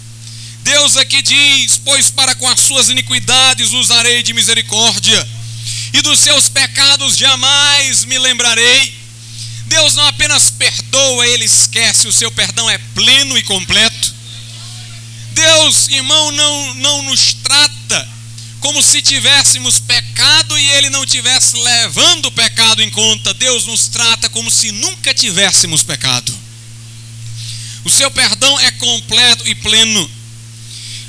Deus 0.65 0.97
aqui 0.97 1.21
diz: 1.21 1.79
Pois 1.85 2.09
para 2.09 2.33
com 2.33 2.49
as 2.49 2.59
suas 2.59 2.89
iniquidades 2.89 3.71
usarei 3.71 4.23
de 4.23 4.33
misericórdia, 4.33 5.29
e 5.93 6.01
dos 6.01 6.19
seus 6.19 6.49
pecados 6.49 7.15
jamais 7.15 8.03
me 8.05 8.17
lembrarei. 8.17 8.95
Deus 9.67 9.93
não 9.93 10.07
apenas 10.07 10.49
perdoa, 10.49 11.27
ele 11.27 11.45
esquece, 11.45 12.07
o 12.07 12.11
seu 12.11 12.31
perdão 12.31 12.67
é 12.67 12.79
pleno 12.95 13.37
e 13.37 13.43
completo. 13.43 14.15
Deus, 15.33 15.87
irmão, 15.89 16.31
não, 16.31 16.73
não 16.75 17.03
nos 17.03 17.33
trata 17.43 18.09
como 18.59 18.81
se 18.81 19.03
tivéssemos 19.03 19.79
pecado 19.79 20.57
e 20.57 20.71
ele 20.71 20.89
não 20.89 21.05
tivesse 21.05 21.57
levando 21.57 22.25
o 22.25 22.31
pecado 22.31 22.81
em 22.81 22.89
conta. 22.89 23.35
Deus 23.35 23.67
nos 23.67 23.87
trata 23.87 24.29
como 24.29 24.49
se 24.49 24.71
nunca 24.71 25.13
tivéssemos 25.13 25.83
pecado. 25.83 26.35
O 27.83 27.89
seu 27.89 28.09
perdão 28.09 28.59
é 28.61 28.71
completo 28.71 29.47
e 29.47 29.53
pleno. 29.53 30.14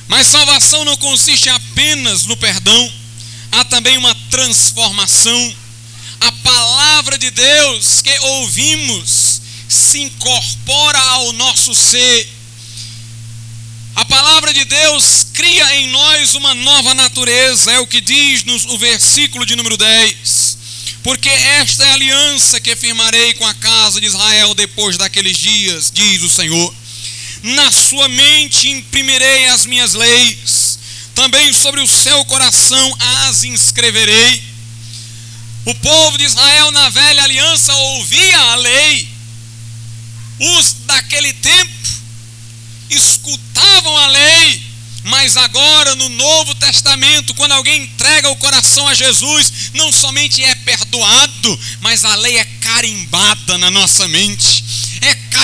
Mas 0.08 0.28
salvação 0.28 0.84
não 0.84 0.96
consiste 0.96 1.48
apenas 1.48 2.24
no 2.26 2.36
perdão, 2.36 2.92
há 3.52 3.64
também 3.64 3.96
uma 3.96 4.14
transformação. 4.30 5.56
A 6.20 6.32
palavra 6.32 7.18
de 7.18 7.30
Deus 7.30 8.00
que 8.02 8.18
ouvimos 8.20 9.42
se 9.68 10.00
incorpora 10.00 10.98
ao 10.98 11.32
nosso 11.32 11.74
ser. 11.74 12.32
A 13.96 14.04
palavra 14.04 14.52
de 14.52 14.64
Deus 14.64 15.26
cria 15.32 15.76
em 15.76 15.88
nós 15.88 16.34
uma 16.34 16.54
nova 16.54 16.94
natureza, 16.94 17.72
é 17.72 17.78
o 17.80 17.86
que 17.86 18.00
diz 18.00 18.44
nos 18.44 18.64
o 18.66 18.78
versículo 18.78 19.44
de 19.44 19.56
número 19.56 19.76
10. 19.76 20.58
Porque 21.02 21.28
esta 21.28 21.84
é 21.84 21.90
a 21.90 21.94
aliança 21.94 22.60
que 22.60 22.76
firmarei 22.76 23.34
com 23.34 23.46
a 23.46 23.54
casa 23.54 24.00
de 24.00 24.06
Israel 24.06 24.54
depois 24.54 24.98
daqueles 24.98 25.36
dias, 25.36 25.90
diz 25.92 26.22
o 26.22 26.30
Senhor 26.30 26.74
na 27.46 27.70
sua 27.70 28.08
mente 28.08 28.68
imprimirei 28.70 29.46
as 29.46 29.66
minhas 29.66 29.94
leis, 29.94 30.78
também 31.14 31.52
sobre 31.52 31.80
o 31.80 31.86
seu 31.86 32.24
coração 32.24 32.96
as 33.28 33.44
inscreverei. 33.44 34.42
O 35.64 35.74
povo 35.76 36.18
de 36.18 36.24
Israel 36.24 36.72
na 36.72 36.88
velha 36.90 37.22
aliança 37.22 37.72
ouvia 37.72 38.38
a 38.38 38.54
lei, 38.56 39.08
os 40.40 40.72
daquele 40.86 41.32
tempo 41.34 41.72
escutavam 42.90 43.96
a 43.96 44.06
lei, 44.08 44.62
mas 45.04 45.36
agora 45.36 45.94
no 45.94 46.08
Novo 46.08 46.52
Testamento, 46.56 47.32
quando 47.34 47.52
alguém 47.52 47.84
entrega 47.84 48.28
o 48.28 48.36
coração 48.36 48.88
a 48.88 48.94
Jesus, 48.94 49.52
não 49.72 49.92
somente 49.92 50.42
é 50.42 50.54
perdoado, 50.56 51.60
mas 51.80 52.04
a 52.04 52.14
lei 52.16 52.38
é 52.38 52.44
carimbada 52.44 53.56
na 53.56 53.70
nossa 53.70 54.08
mente 54.08 54.65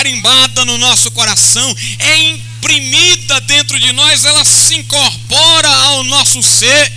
carimbada 0.03 0.65
no 0.65 0.77
nosso 0.77 1.09
coração, 1.11 1.73
é 1.97 2.31
imprimida 2.31 3.39
dentro 3.41 3.79
de 3.79 3.93
nós, 3.93 4.25
ela 4.25 4.43
se 4.43 4.75
incorpora 4.75 5.69
ao 5.69 6.03
nosso 6.03 6.43
ser, 6.43 6.91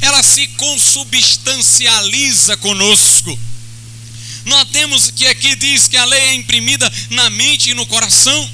ela 0.00 0.22
se 0.22 0.46
consubstancializa 0.48 2.56
conosco. 2.58 3.36
Notemos 4.44 5.10
que 5.10 5.26
aqui 5.26 5.56
diz 5.56 5.88
que 5.88 5.96
a 5.96 6.04
lei 6.04 6.20
é 6.20 6.34
imprimida 6.34 6.92
na 7.10 7.28
mente 7.30 7.70
e 7.70 7.74
no 7.74 7.86
coração. 7.86 8.50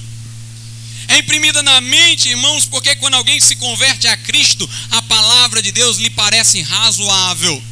É 1.09 1.19
imprimida 1.19 1.63
na 1.63 1.83
mente, 1.83 2.31
irmãos, 2.31 2.65
porque 2.65 2.97
quando 2.97 3.17
alguém 3.17 3.39
se 3.39 3.55
converte 3.57 4.09
a 4.09 4.17
Cristo, 4.17 4.67
a 4.93 5.03
palavra 5.03 5.61
de 5.61 5.73
Deus 5.73 5.99
lhe 5.99 6.09
parece 6.09 6.63
razoável. 6.63 7.63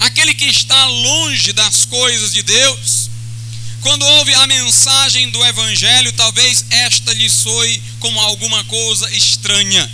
Aquele 0.00 0.34
que 0.34 0.46
está 0.46 0.86
longe 0.86 1.52
das 1.52 1.84
coisas 1.84 2.32
de 2.32 2.42
Deus, 2.42 3.05
quando 3.86 4.04
ouve 4.04 4.34
a 4.34 4.48
mensagem 4.48 5.30
do 5.30 5.46
Evangelho, 5.46 6.12
talvez 6.14 6.64
esta 6.70 7.14
lhe 7.14 7.30
soe 7.30 7.80
como 8.00 8.18
alguma 8.18 8.64
coisa 8.64 9.08
estranha. 9.14 9.88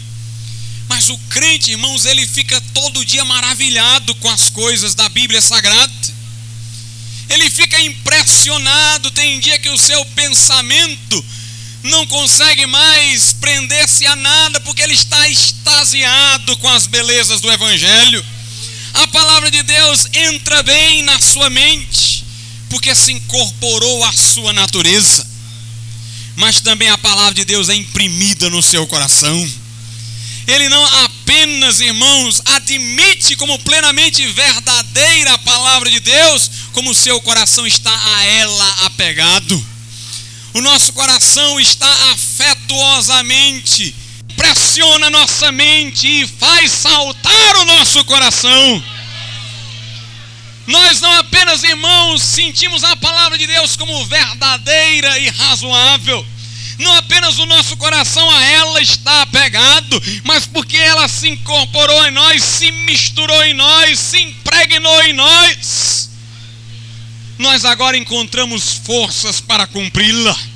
Mas 0.88 1.11
o 1.11 1.18
crente, 1.28 1.72
irmãos, 1.72 2.07
ele 2.07 2.26
fica 2.26 2.59
todo 2.72 3.05
dia 3.05 3.22
maravilhado 3.26 4.14
com 4.14 4.31
as 4.31 4.48
coisas 4.48 4.94
da 4.94 5.11
Bíblia 5.11 5.42
Sagrada. 5.42 5.92
Ele 7.28 7.50
fica 7.50 7.78
impressionado. 7.83 9.11
Tem 9.11 9.38
dia 9.40 9.59
que 9.59 9.68
o 9.68 9.76
seu 9.76 10.02
pensamento 10.07 11.22
não 11.83 12.07
consegue 12.07 12.64
mais 12.64 13.35
prender-se 13.35 14.07
a 14.07 14.16
nada, 14.16 14.59
porque 14.61 14.81
ele 14.81 14.94
está 14.94 15.28
extasiado 15.28 16.57
com 16.57 16.68
as 16.70 16.87
belezas 16.87 17.42
do 17.42 17.52
Evangelho. 17.52 18.24
A 18.94 19.07
palavra 19.09 19.50
de 19.50 19.62
Deus 19.62 20.07
entra 20.14 20.62
bem 20.62 21.02
na 21.02 21.20
sua 21.20 21.50
mente 21.50 22.21
porque 22.72 22.94
se 22.94 23.12
incorporou 23.12 24.02
à 24.02 24.12
sua 24.12 24.50
natureza. 24.54 25.30
mas 26.35 26.62
também 26.62 26.88
a 26.88 26.96
palavra 26.96 27.35
de 27.35 27.44
Deus 27.44 27.68
é 27.68 27.74
imprimida 27.74 28.48
no 28.48 28.62
seu 28.62 28.87
coração. 28.87 29.52
Ele 30.46 30.70
não 30.70 30.82
apenas, 31.04 31.78
irmãos, 31.82 32.40
admite 32.46 33.37
como 33.37 33.58
plenamente 33.58 34.26
verdadeira 34.28 35.35
a 35.35 35.38
palavra 35.38 35.90
de 35.90 36.00
Deus, 36.00 36.50
como 36.72 36.90
o 36.90 36.94
seu 36.94 37.20
coração 37.20 37.66
está 37.66 37.92
a 38.16 38.24
ela 38.24 38.70
apegado. 38.87 39.66
O 40.54 40.62
nosso 40.62 40.94
coração 40.94 41.61
está 41.61 42.12
afetuosamente, 42.12 43.94
pressiona 44.35 45.11
nossa 45.11 45.52
mente 45.52 46.22
e 46.22 46.26
faz 46.26 46.72
saltar 46.72 47.56
o 47.58 47.64
nosso 47.66 48.02
coração. 48.06 48.82
Nós 50.72 51.02
não 51.02 51.12
apenas, 51.18 51.62
irmãos, 51.64 52.22
sentimos 52.22 52.82
a 52.82 52.96
palavra 52.96 53.37
de 53.37 53.46
Deus 53.46 53.76
como 53.76 54.06
verdadeira 54.06 55.18
e 55.18 55.28
razoável, 55.28 56.26
não 56.78 56.94
apenas 56.94 57.38
o 57.38 57.44
nosso 57.44 57.76
coração 57.76 58.30
a 58.30 58.42
ela 58.42 58.80
está 58.80 59.20
apegado, 59.20 60.02
mas 60.24 60.46
porque 60.46 60.78
ela 60.78 61.06
se 61.08 61.28
incorporou 61.28 62.06
em 62.06 62.11
nós, 62.12 62.42
se 62.42 62.72
misturou 62.72 63.44
em 63.44 63.52
nós, 63.52 63.98
se 63.98 64.18
impregnou 64.18 65.02
em 65.02 65.12
nós, 65.12 66.08
nós 67.37 67.66
agora 67.66 67.98
encontramos 67.98 68.80
forças 68.82 69.42
para 69.42 69.66
cumpri-la 69.66 70.52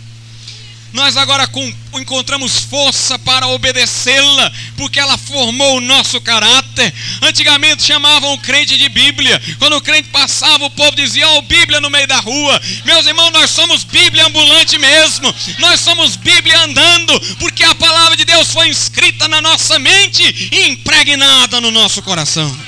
nós 0.96 1.14
agora 1.18 1.46
encontramos 1.92 2.60
força 2.60 3.18
para 3.18 3.46
obedecê-la, 3.48 4.50
porque 4.78 4.98
ela 4.98 5.18
formou 5.18 5.76
o 5.76 5.80
nosso 5.82 6.18
caráter. 6.22 6.92
Antigamente 7.20 7.82
chamavam 7.82 8.32
o 8.32 8.38
crente 8.38 8.78
de 8.78 8.88
Bíblia. 8.88 9.40
Quando 9.58 9.76
o 9.76 9.82
crente 9.82 10.08
passava, 10.08 10.64
o 10.64 10.70
povo 10.70 10.96
dizia: 10.96 11.28
Ó, 11.28 11.36
oh, 11.36 11.42
Bíblia 11.42 11.82
no 11.82 11.90
meio 11.90 12.08
da 12.08 12.18
rua. 12.18 12.62
Meus 12.86 13.04
irmãos, 13.04 13.30
nós 13.30 13.50
somos 13.50 13.84
Bíblia 13.84 14.26
ambulante 14.26 14.78
mesmo. 14.78 15.34
Nós 15.58 15.82
somos 15.82 16.16
Bíblia 16.16 16.58
andando, 16.62 17.20
porque 17.40 17.62
a 17.62 17.74
palavra 17.74 18.16
de 18.16 18.24
Deus 18.24 18.50
foi 18.50 18.66
inscrita 18.68 19.28
na 19.28 19.42
nossa 19.42 19.78
mente 19.78 20.48
e 20.50 20.70
impregnada 20.70 21.60
no 21.60 21.70
nosso 21.70 22.00
coração. 22.00 22.58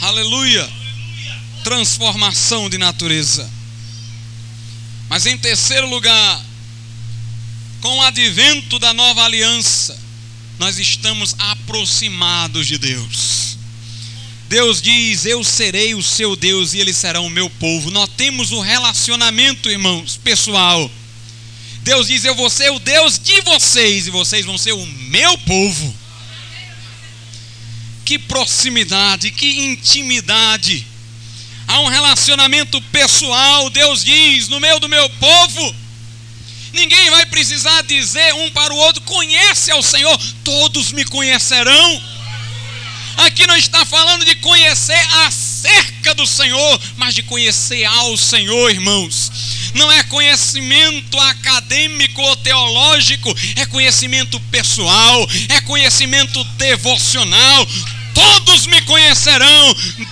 Aleluia! 0.00 0.66
Transformação 1.62 2.70
de 2.70 2.78
natureza. 2.78 3.63
Mas 5.14 5.26
em 5.26 5.38
terceiro 5.38 5.88
lugar, 5.88 6.44
com 7.80 7.98
o 7.98 8.02
advento 8.02 8.80
da 8.80 8.92
nova 8.92 9.22
aliança, 9.22 9.96
nós 10.58 10.76
estamos 10.76 11.36
aproximados 11.38 12.66
de 12.66 12.78
Deus. 12.78 13.56
Deus 14.48 14.82
diz: 14.82 15.24
Eu 15.24 15.44
serei 15.44 15.94
o 15.94 16.02
seu 16.02 16.34
Deus 16.34 16.74
e 16.74 16.80
ele 16.80 16.92
será 16.92 17.20
o 17.20 17.30
meu 17.30 17.48
povo. 17.48 17.92
Nós 17.92 18.10
temos 18.16 18.50
o 18.50 18.60
relacionamento, 18.60 19.70
irmãos, 19.70 20.16
pessoal. 20.16 20.90
Deus 21.84 22.08
diz: 22.08 22.24
Eu 22.24 22.34
vou 22.34 22.50
ser 22.50 22.72
o 22.72 22.80
Deus 22.80 23.16
de 23.16 23.40
vocês 23.42 24.08
e 24.08 24.10
vocês 24.10 24.44
vão 24.44 24.58
ser 24.58 24.72
o 24.72 24.84
meu 24.84 25.38
povo. 25.38 25.94
Que 28.04 28.18
proximidade, 28.18 29.30
que 29.30 29.60
intimidade 29.60 30.84
há 31.66 31.80
um 31.80 31.88
relacionamento 31.88 32.80
pessoal. 32.92 33.70
Deus 33.70 34.04
diz: 34.04 34.48
no 34.48 34.60
meio 34.60 34.80
do 34.80 34.88
meu 34.88 35.08
povo, 35.10 35.76
ninguém 36.72 37.10
vai 37.10 37.26
precisar 37.26 37.82
dizer 37.82 38.34
um 38.34 38.50
para 38.50 38.72
o 38.72 38.76
outro: 38.76 39.02
conhece 39.02 39.70
ao 39.70 39.82
Senhor, 39.82 40.18
todos 40.42 40.92
me 40.92 41.04
conhecerão. 41.04 42.02
Aqui 43.16 43.46
não 43.46 43.56
está 43.56 43.84
falando 43.86 44.24
de 44.24 44.34
conhecer 44.36 45.00
acerca 45.26 46.14
do 46.14 46.26
Senhor, 46.26 46.80
mas 46.96 47.14
de 47.14 47.22
conhecer 47.22 47.84
ao 47.84 48.16
Senhor, 48.16 48.70
irmãos. 48.70 49.30
Não 49.72 49.90
é 49.90 50.02
conhecimento 50.04 51.18
acadêmico 51.18 52.20
ou 52.20 52.36
teológico, 52.36 53.34
é 53.56 53.66
conhecimento 53.66 54.38
pessoal, 54.50 55.28
é 55.48 55.60
conhecimento 55.60 56.42
devocional 56.56 57.66
todos 58.14 58.66
me 58.66 58.80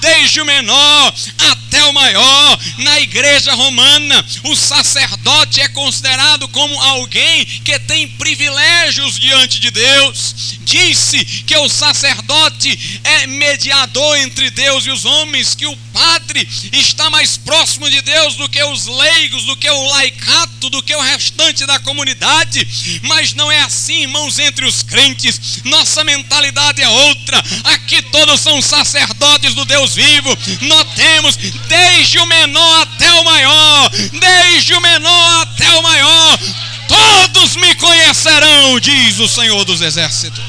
desde 0.01 0.41
o 0.41 0.45
menor 0.45 1.15
até 1.51 1.62
o 1.87 1.93
maior. 1.93 2.59
Na 2.79 3.01
igreja 3.01 3.55
romana, 3.55 4.25
o 4.45 4.57
sacerdote 4.57 5.61
é 5.61 5.69
considerado 5.69 6.49
como 6.49 6.81
alguém 6.81 7.45
que 7.45 7.79
tem 7.81 8.09
privilégios 8.09 9.19
diante 9.19 9.61
de 9.61 9.71
Deus. 9.71 10.35
Disse 10.65 11.25
que 11.47 11.57
o 11.57 11.69
sacerdote 11.69 13.01
é 13.05 13.27
mediador 13.27 14.17
entre 14.19 14.51
Deus 14.51 14.87
e 14.87 14.91
os 14.91 15.05
homens, 15.05 15.55
que 15.55 15.67
o 15.67 15.77
padre 15.93 16.49
está 16.73 17.11
mais 17.11 17.37
próximo 17.37 17.89
de 17.91 18.01
Deus 18.01 18.37
do 18.37 18.49
que 18.49 18.63
os 18.63 18.87
leigos, 18.87 19.45
do 19.45 19.57
que 19.57 19.69
o 19.69 19.87
laicato, 19.89 20.71
do 20.71 20.83
que 20.83 20.95
o 20.95 21.01
restante 21.01 21.67
da 21.67 21.79
comunidade. 21.81 22.67
Mas 23.03 23.35
não 23.35 23.51
é 23.51 23.61
assim, 23.63 24.03
irmãos, 24.03 24.39
entre 24.39 24.65
os 24.65 24.83
crentes. 24.83 25.63
Nossa 25.65 26.05
mentalidade 26.05 26.81
é 26.81 26.89
outra. 26.89 27.43
Aqui 27.65 28.01
todos 28.03 28.41
são 28.41 28.61
sacerdotes 28.63 29.55
do 29.55 29.65
Deus 29.65 29.95
vivo. 29.95 30.37
Nós 30.63 30.87
temos 30.95 31.37
desde 31.73 32.19
o 32.19 32.27
menor 32.27 32.83
até 32.83 33.11
o 33.15 33.25
maior, 33.25 33.91
desde 34.21 34.75
o 34.75 34.81
menor 34.81 35.43
até 35.43 35.71
o 35.71 35.83
maior, 35.83 36.39
todos 36.87 37.57
me 37.57 37.75
conhecerão, 37.77 38.79
diz 38.79 39.19
o 39.19 39.27
Senhor 39.27 39.65
dos 39.65 39.81
Exércitos. 39.81 40.43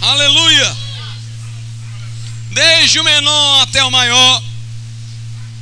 Aleluia! 0.00 0.76
Desde 2.52 3.00
o 3.00 3.04
menor 3.04 3.62
até 3.62 3.82
o 3.82 3.90
maior, 3.90 4.42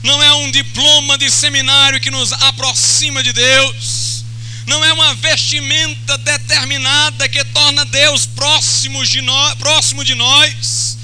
não 0.02 0.22
é 0.22 0.34
um 0.34 0.50
diploma 0.50 1.16
de 1.16 1.30
seminário 1.30 2.00
que 2.00 2.10
nos 2.10 2.30
aproxima 2.32 3.22
de 3.22 3.32
Deus, 3.32 4.22
não 4.66 4.84
é 4.84 4.92
uma 4.92 5.14
vestimenta 5.14 6.18
determinada 6.18 7.26
que 7.26 7.42
torna 7.44 7.86
Deus 7.86 8.26
próximo 8.26 9.02
de 9.06 9.22
nós, 9.22 9.54
próximo 9.54 10.04
de 10.04 10.14
nós 10.14 10.99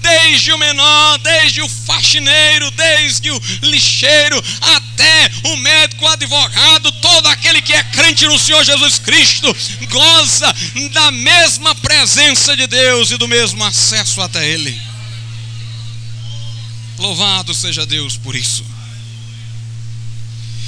desde 0.00 0.52
o 0.52 0.58
menor, 0.58 1.18
desde 1.18 1.62
o 1.62 1.68
faxineiro, 1.68 2.70
desde 2.72 3.30
o 3.30 3.42
lixeiro, 3.62 4.42
até 4.60 5.30
o 5.44 5.56
médico, 5.56 6.04
o 6.04 6.08
advogado, 6.08 6.92
todo 6.92 7.28
aquele 7.28 7.62
que 7.62 7.72
é 7.72 7.82
crente 7.84 8.26
no 8.26 8.38
Senhor 8.38 8.64
Jesus 8.64 8.98
Cristo, 8.98 9.54
goza 9.88 10.54
da 10.92 11.10
mesma 11.10 11.74
presença 11.76 12.56
de 12.56 12.66
Deus 12.66 13.10
e 13.10 13.16
do 13.16 13.28
mesmo 13.28 13.62
acesso 13.64 14.20
até 14.20 14.48
Ele. 14.48 14.80
Louvado 16.98 17.54
seja 17.54 17.86
Deus 17.86 18.16
por 18.16 18.34
isso. 18.34 18.64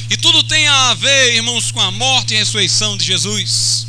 E 0.08 0.16
tudo 0.16 0.42
tem 0.42 0.66
a 0.66 0.94
ver, 0.94 1.36
irmãos, 1.36 1.70
com 1.70 1.80
a 1.80 1.90
morte 1.90 2.34
e 2.34 2.36
a 2.36 2.40
ressurreição 2.40 2.96
de 2.96 3.04
Jesus. 3.04 3.86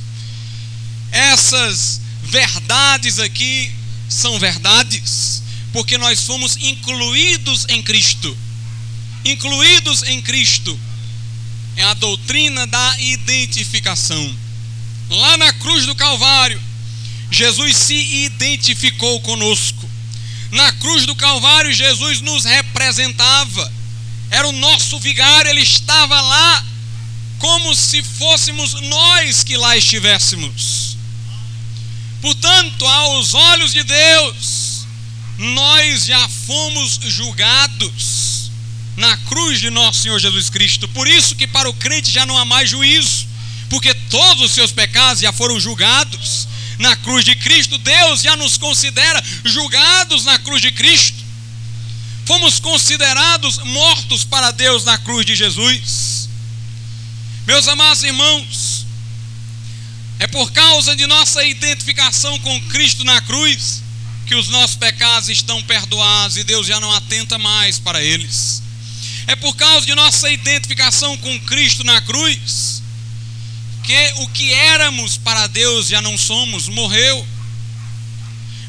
Essas 1.12 2.00
verdades 2.24 3.20
aqui 3.20 3.72
são 4.08 4.38
verdades, 4.40 5.31
porque 5.72 5.98
nós 5.98 6.22
fomos 6.26 6.58
incluídos 6.58 7.66
em 7.70 7.82
Cristo. 7.82 8.38
Incluídos 9.24 10.04
em 10.04 10.22
Cristo 10.22 10.80
é 11.76 11.84
a 11.84 11.94
doutrina 11.94 12.68
da 12.68 12.96
identificação. 13.00 14.36
Lá 15.10 15.38
na 15.38 15.54
cruz 15.54 15.86
do 15.86 15.96
Calvário, 15.96 16.62
Jesus 17.30 17.76
se 17.78 17.96
identificou 17.96 19.20
conosco. 19.22 19.90
Na 20.52 20.72
cruz 20.74 21.06
do 21.06 21.16
Calvário, 21.16 21.74
Jesus 21.74 22.20
nos 22.22 22.44
representava. 22.44 23.72
Era 24.30 24.48
o 24.48 24.54
nosso 24.54 25.00
vigário, 25.00 25.50
ele 25.50 25.62
estava 25.62 26.20
lá 26.20 26.66
como 27.40 27.74
se 27.74 28.04
fôssemos 28.04 28.74
nós 28.82 29.44
que 29.44 29.58
lá 29.58 29.76
estivéssemos. 29.76 30.96
Portanto, 32.22 32.86
aos 32.86 33.34
olhos 33.34 33.74
de 33.74 33.84
Deus, 33.84 34.61
nós 35.38 36.06
já 36.06 36.28
fomos 36.46 37.00
julgados 37.04 38.52
na 38.98 39.16
cruz 39.18 39.60
de 39.60 39.70
nosso 39.70 40.02
Senhor 40.02 40.20
Jesus 40.20 40.50
Cristo. 40.50 40.88
Por 40.90 41.08
isso 41.08 41.36
que 41.36 41.48
para 41.48 41.70
o 41.70 41.74
crente 41.74 42.12
já 42.12 42.26
não 42.26 42.38
há 42.38 42.46
mais 42.46 42.70
juízo, 42.70 43.28
porque 43.70 43.94
todos 43.94 44.44
os 44.44 44.52
seus 44.52 44.72
pecados 44.72 45.22
já 45.22 45.32
foram 45.32 45.60
julgados 45.60 46.48
na 46.78 46.96
cruz 46.96 47.24
de 47.24 47.36
Cristo. 47.36 47.78
Deus 47.78 48.22
já 48.22 48.36
nos 48.36 48.58
considera 48.58 49.24
julgados 49.44 50.26
na 50.26 50.38
cruz 50.40 50.62
de 50.62 50.72
Cristo. 50.72 51.22
Fomos 52.26 52.60
considerados 52.60 53.58
mortos 53.60 54.24
para 54.24 54.52
Deus 54.52 54.86
na 54.86 54.98
cruz 54.98 55.26
de 55.26 55.36
Jesus. 55.36 56.30
Meus 57.48 57.68
amados 57.68 58.04
irmãos, 58.04 58.86
é 60.20 60.28
por 60.28 60.52
causa 60.52 60.96
de 60.96 61.08
nossa 61.08 61.44
identificação 61.44 62.38
com 62.40 62.62
Cristo 62.68 63.04
na 63.04 63.20
cruz 63.22 63.82
que 64.26 64.36
os 64.36 64.48
nossos 64.50 64.76
pecados 64.76 65.30
estão 65.30 65.62
perdoados 65.64 66.38
e 66.38 66.44
Deus 66.44 66.68
já 66.68 66.80
não 66.80 66.92
atenta 66.94 67.38
mais 67.38 67.80
para 67.80 68.02
eles. 68.02 68.62
É 69.28 69.36
por 69.36 69.56
causa 69.56 69.86
de 69.86 69.96
nossa 69.96 70.30
identificação 70.30 71.18
com 71.18 71.40
Cristo 71.42 71.84
na 71.84 72.02
cruz 72.02 72.82
que 73.84 74.14
o 74.18 74.28
que 74.28 74.54
éramos 74.54 75.18
para 75.18 75.48
Deus 75.48 75.88
já 75.88 76.02
não 76.02 76.18
somos, 76.18 76.68
morreu. 76.68 77.28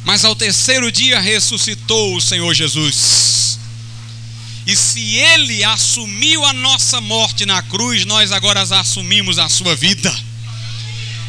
Mas 0.05 0.25
ao 0.25 0.35
terceiro 0.35 0.91
dia 0.91 1.21
ressuscitou 1.21 2.17
o 2.17 2.21
Senhor 2.21 2.53
Jesus. 2.55 3.59
E 4.67 4.77
se 4.77 5.17
ele 5.17 5.63
assumiu 5.65 6.45
a 6.45 6.53
nossa 6.53 7.01
morte 7.01 7.45
na 7.45 7.63
cruz, 7.63 8.05
nós 8.05 8.33
agora 8.33 8.63
assumimos 8.63 9.39
a 9.39 9.49
sua 9.49 9.77
vida. 9.77 10.13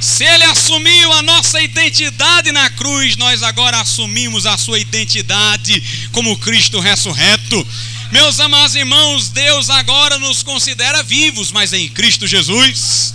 Se 0.03 0.25
ele 0.25 0.43
assumiu 0.43 1.13
a 1.13 1.21
nossa 1.21 1.61
identidade 1.61 2.51
na 2.51 2.69
cruz, 2.71 3.15
nós 3.15 3.41
agora 3.41 3.79
assumimos 3.79 4.45
a 4.45 4.57
sua 4.57 4.77
identidade 4.77 5.81
como 6.11 6.37
Cristo 6.39 6.81
ressurreto. 6.81 7.65
Meus 8.11 8.37
amados 8.41 8.75
irmãos, 8.75 9.29
Deus 9.29 9.69
agora 9.69 10.19
nos 10.19 10.43
considera 10.43 11.01
vivos, 11.03 11.53
mas 11.53 11.71
em 11.71 11.87
Cristo 11.87 12.27
Jesus. 12.27 13.13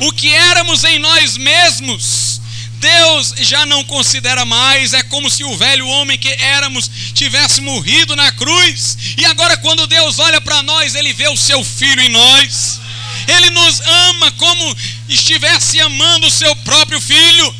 O 0.00 0.10
que 0.10 0.34
éramos 0.34 0.82
em 0.82 0.98
nós 0.98 1.36
mesmos, 1.36 2.40
Deus 2.80 3.34
já 3.38 3.64
não 3.64 3.84
considera 3.84 4.44
mais, 4.44 4.92
é 4.92 5.04
como 5.04 5.30
se 5.30 5.44
o 5.44 5.56
velho 5.56 5.86
homem 5.86 6.18
que 6.18 6.30
éramos 6.30 6.90
tivesse 7.14 7.60
morrido 7.60 8.16
na 8.16 8.32
cruz, 8.32 8.98
e 9.16 9.24
agora, 9.24 9.56
quando 9.58 9.86
Deus 9.86 10.18
olha 10.18 10.40
para 10.40 10.64
nós, 10.64 10.96
Ele 10.96 11.12
vê 11.12 11.28
o 11.28 11.36
seu 11.36 11.62
filho 11.62 12.02
em 12.02 12.08
nós, 12.08 12.80
Ele 13.26 13.50
nos 13.50 13.80
ama 13.80 14.32
como 14.32 14.76
estivesse 15.08 15.80
amando 15.80 16.26
o 16.26 16.30
seu 16.30 16.54
próprio 16.56 17.00
filho. 17.00 17.54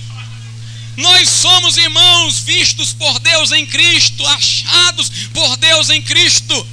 Nós 0.97 1.29
somos 1.29 1.77
irmãos 1.77 2.41
vistos 2.41 2.93
por 2.93 3.19
Deus 3.19 3.51
em 3.53 3.67
Cristo, 3.67 4.25
achados 4.27 5.11
por 5.33 5.57
Deus 5.57 5.91
em 5.91 6.01
Cristo, 6.01 6.67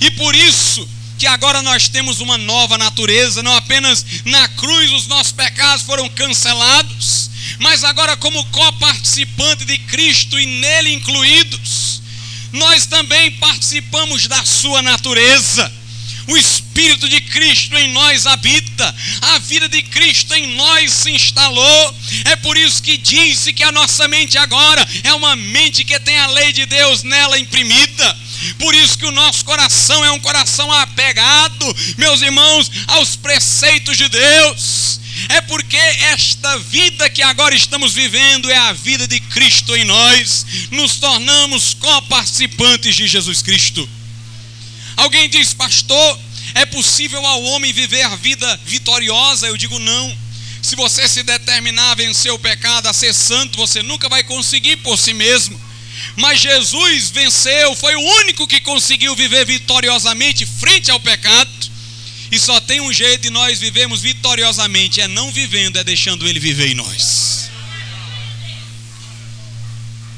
e 0.00 0.10
por 0.12 0.34
isso 0.34 0.88
que 1.18 1.26
agora 1.26 1.62
nós 1.62 1.88
temos 1.88 2.20
uma 2.20 2.38
nova 2.38 2.78
natureza, 2.78 3.42
não 3.42 3.54
apenas 3.54 4.06
na 4.24 4.48
cruz 4.48 4.92
os 4.92 5.06
nossos 5.08 5.32
pecados 5.32 5.84
foram 5.84 6.08
cancelados, 6.08 7.28
mas 7.58 7.82
agora, 7.82 8.16
como 8.16 8.44
coparticipante 8.46 9.64
de 9.64 9.78
Cristo 9.78 10.38
e 10.38 10.46
nele 10.46 10.94
incluídos, 10.94 12.00
nós 12.52 12.86
também 12.86 13.32
participamos 13.32 14.26
da 14.26 14.44
sua 14.44 14.80
natureza. 14.80 15.77
O 16.28 16.36
Espírito 16.36 17.08
de 17.08 17.22
Cristo 17.22 17.74
em 17.76 17.90
nós 17.90 18.26
habita, 18.26 18.94
a 19.22 19.38
vida 19.38 19.68
de 19.68 19.82
Cristo 19.82 20.34
em 20.34 20.54
nós 20.54 20.92
se 20.92 21.10
instalou. 21.10 21.96
É 22.26 22.36
por 22.36 22.56
isso 22.56 22.82
que 22.82 22.98
disse 22.98 23.52
que 23.52 23.64
a 23.64 23.72
nossa 23.72 24.06
mente 24.06 24.36
agora 24.36 24.86
é 25.04 25.14
uma 25.14 25.34
mente 25.34 25.84
que 25.84 25.98
tem 26.00 26.18
a 26.18 26.26
lei 26.28 26.52
de 26.52 26.66
Deus 26.66 27.02
nela 27.02 27.38
imprimida. 27.38 28.18
Por 28.58 28.74
isso 28.74 28.98
que 28.98 29.06
o 29.06 29.10
nosso 29.10 29.44
coração 29.44 30.04
é 30.04 30.12
um 30.12 30.20
coração 30.20 30.70
apegado, 30.70 31.76
meus 31.96 32.20
irmãos, 32.20 32.70
aos 32.88 33.16
preceitos 33.16 33.96
de 33.96 34.08
Deus 34.08 34.98
é 35.30 35.40
porque 35.42 35.76
esta 35.76 36.58
vida 36.58 37.10
que 37.10 37.22
agora 37.22 37.54
estamos 37.54 37.92
vivendo 37.92 38.50
é 38.50 38.56
a 38.56 38.72
vida 38.72 39.06
de 39.08 39.18
Cristo 39.18 39.74
em 39.74 39.84
nós, 39.84 40.46
nos 40.70 40.96
tornamos 40.96 41.74
coparticipantes 41.74 42.94
de 42.94 43.08
Jesus 43.08 43.42
Cristo. 43.42 43.88
Alguém 44.98 45.28
diz, 45.28 45.54
pastor, 45.54 46.18
é 46.54 46.66
possível 46.66 47.24
ao 47.24 47.40
homem 47.44 47.72
viver 47.72 48.02
a 48.02 48.16
vida 48.16 48.60
vitoriosa? 48.64 49.46
Eu 49.46 49.56
digo 49.56 49.78
não. 49.78 50.18
Se 50.60 50.74
você 50.74 51.08
se 51.08 51.22
determinar 51.22 51.92
a 51.92 51.94
vencer 51.94 52.32
o 52.32 52.38
pecado, 52.38 52.88
a 52.88 52.92
ser 52.92 53.14
santo, 53.14 53.56
você 53.56 53.80
nunca 53.80 54.08
vai 54.08 54.24
conseguir 54.24 54.76
por 54.78 54.98
si 54.98 55.14
mesmo. 55.14 55.58
Mas 56.16 56.40
Jesus 56.40 57.10
venceu, 57.10 57.76
foi 57.76 57.94
o 57.94 58.00
único 58.00 58.44
que 58.48 58.60
conseguiu 58.60 59.14
viver 59.14 59.46
vitoriosamente 59.46 60.44
frente 60.44 60.90
ao 60.90 60.98
pecado. 60.98 61.48
E 62.32 62.38
só 62.38 62.60
tem 62.60 62.80
um 62.80 62.92
jeito 62.92 63.22
de 63.22 63.30
nós 63.30 63.60
vivermos 63.60 64.02
vitoriosamente: 64.02 65.00
é 65.00 65.06
não 65.06 65.30
vivendo, 65.30 65.78
é 65.78 65.84
deixando 65.84 66.26
Ele 66.26 66.40
viver 66.40 66.72
em 66.72 66.74
nós. 66.74 67.50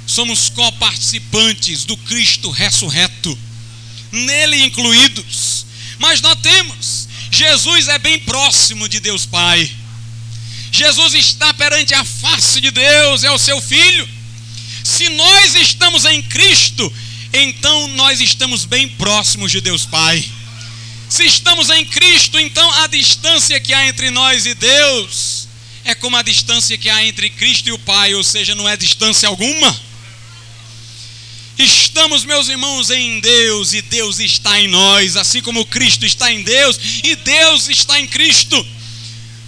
Somos 0.07 0.49
coparticipantes 0.49 1.85
do 1.85 1.99
Cristo 1.99 2.51
ressurreto, 2.51 3.39
nele 4.13 4.65
incluídos. 4.65 5.67
Mas 5.99 6.21
nós 6.21 6.39
temos, 6.41 7.09
Jesus 7.31 7.89
é 7.89 7.99
bem 7.99 8.19
próximo 8.21 8.89
de 8.89 9.01
Deus 9.01 9.27
Pai. 9.27 9.71
Jesus 10.73 11.15
está 11.15 11.53
perante 11.55 11.95
a 11.95 12.05
face 12.05 12.61
de 12.61 12.71
Deus, 12.71 13.25
é 13.25 13.31
o 13.31 13.39
seu 13.39 13.61
Filho. 13.61 14.09
Se 14.85 15.09
nós 15.11 15.55
estamos 15.55 16.05
em 16.05 16.23
Cristo, 16.23 16.93
então 17.33 17.89
nós 17.89 18.21
estamos 18.21 18.65
bem 18.65 18.89
próximos 18.89 19.51
de 19.51 19.61
Deus 19.61 19.85
Pai. 19.85 20.25
Se 21.09 21.25
estamos 21.27 21.71
em 21.71 21.85
Cristo, 21.85 22.39
então 22.39 22.71
a 22.83 22.87
distância 22.87 23.61
que 23.61 23.75
há 23.75 23.89
entre 23.89 24.11
nós 24.11 24.47
e 24.47 24.55
Deus 24.55 25.49
é 25.85 25.95
como 25.95 26.17
a 26.17 26.23
distância 26.23 26.79
que 26.79 26.89
há 26.89 27.05
entre 27.05 27.31
Cristo 27.31 27.69
e 27.69 27.73
o 27.73 27.79
Pai, 27.79 28.15
ou 28.15 28.23
seja, 28.23 28.55
não 28.55 28.69
é 28.69 28.77
distância 28.77 29.29
alguma. 29.29 29.90
Estamos, 31.63 32.25
meus 32.25 32.49
irmãos, 32.49 32.91
em 32.91 33.21
Deus 33.21 33.73
e 33.73 33.83
Deus 33.83 34.19
está 34.19 34.59
em 34.61 34.69
nós, 34.69 35.17
assim 35.17 35.41
como 35.43 35.67
Cristo 35.67 36.05
está 36.07 36.33
em 36.33 36.43
Deus 36.43 36.79
e 37.05 37.15
Deus 37.17 37.69
está 37.69 38.01
em 38.01 38.07
Cristo. 38.07 38.67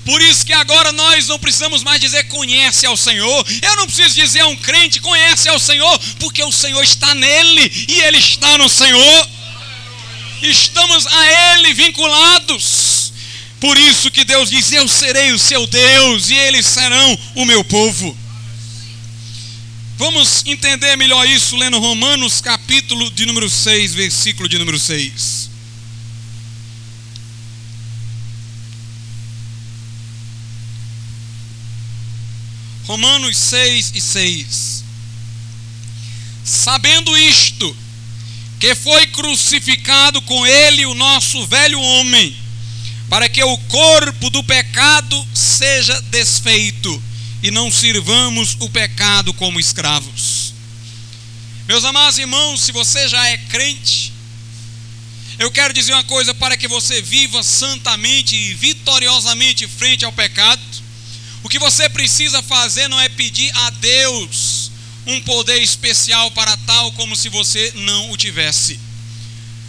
Por 0.04 0.20
isso 0.20 0.44
que 0.44 0.52
agora 0.52 0.92
nós 0.92 1.28
não 1.28 1.38
precisamos 1.38 1.82
mais 1.82 2.00
dizer 2.00 2.24
conhece 2.24 2.86
ao 2.86 2.96
Senhor. 2.96 3.46
Eu 3.62 3.76
não 3.76 3.86
preciso 3.86 4.14
dizer 4.14 4.40
a 4.40 4.48
um 4.48 4.56
crente 4.56 5.00
conhece 5.00 5.48
ao 5.48 5.58
Senhor, 5.58 5.98
porque 6.18 6.42
o 6.42 6.52
Senhor 6.52 6.82
está 6.82 7.14
nele 7.14 7.86
e 7.88 8.00
ele 8.00 8.18
está 8.18 8.58
no 8.58 8.68
Senhor 8.68 9.28
estamos 10.50 11.06
a 11.06 11.56
Ele 11.56 11.74
vinculados. 11.74 13.12
Por 13.60 13.78
isso 13.78 14.10
que 14.10 14.24
Deus 14.24 14.50
diz: 14.50 14.72
Eu 14.72 14.88
serei 14.88 15.32
o 15.32 15.38
seu 15.38 15.66
Deus 15.66 16.30
e 16.30 16.34
eles 16.34 16.66
serão 16.66 17.18
o 17.36 17.44
meu 17.44 17.62
povo. 17.64 18.16
Vamos 20.04 20.42
entender 20.46 20.96
melhor 20.96 21.28
isso 21.28 21.54
lendo 21.54 21.78
Romanos, 21.78 22.40
capítulo 22.40 23.08
de 23.12 23.24
número 23.24 23.48
6, 23.48 23.94
versículo 23.94 24.48
de 24.48 24.58
número 24.58 24.76
6. 24.76 25.48
Romanos 32.84 33.38
6 33.38 33.92
e 33.94 34.00
6. 34.00 34.84
Sabendo 36.44 37.16
isto, 37.16 37.76
que 38.58 38.74
foi 38.74 39.06
crucificado 39.06 40.20
com 40.22 40.44
ele 40.44 40.84
o 40.84 40.94
nosso 40.94 41.46
velho 41.46 41.80
homem, 41.80 42.36
para 43.08 43.28
que 43.28 43.44
o 43.44 43.56
corpo 43.56 44.30
do 44.30 44.42
pecado 44.42 45.28
seja 45.32 46.00
desfeito 46.10 47.11
e 47.42 47.50
não 47.50 47.70
sirvamos 47.70 48.56
o 48.60 48.70
pecado 48.70 49.34
como 49.34 49.58
escravos. 49.58 50.54
Meus 51.66 51.84
amados 51.84 52.18
irmãos, 52.18 52.60
se 52.60 52.72
você 52.72 53.08
já 53.08 53.26
é 53.28 53.36
crente, 53.36 54.12
eu 55.38 55.50
quero 55.50 55.74
dizer 55.74 55.92
uma 55.92 56.04
coisa 56.04 56.32
para 56.34 56.56
que 56.56 56.68
você 56.68 57.02
viva 57.02 57.42
santamente 57.42 58.36
e 58.36 58.54
vitoriosamente 58.54 59.66
frente 59.66 60.04
ao 60.04 60.12
pecado. 60.12 60.62
O 61.42 61.48
que 61.48 61.58
você 61.58 61.88
precisa 61.88 62.42
fazer 62.42 62.88
não 62.88 63.00
é 63.00 63.08
pedir 63.08 63.50
a 63.56 63.70
Deus 63.70 64.70
um 65.06 65.20
poder 65.22 65.60
especial 65.60 66.30
para 66.30 66.56
tal 66.58 66.92
como 66.92 67.16
se 67.16 67.28
você 67.28 67.72
não 67.74 68.10
o 68.10 68.16
tivesse. 68.16 68.78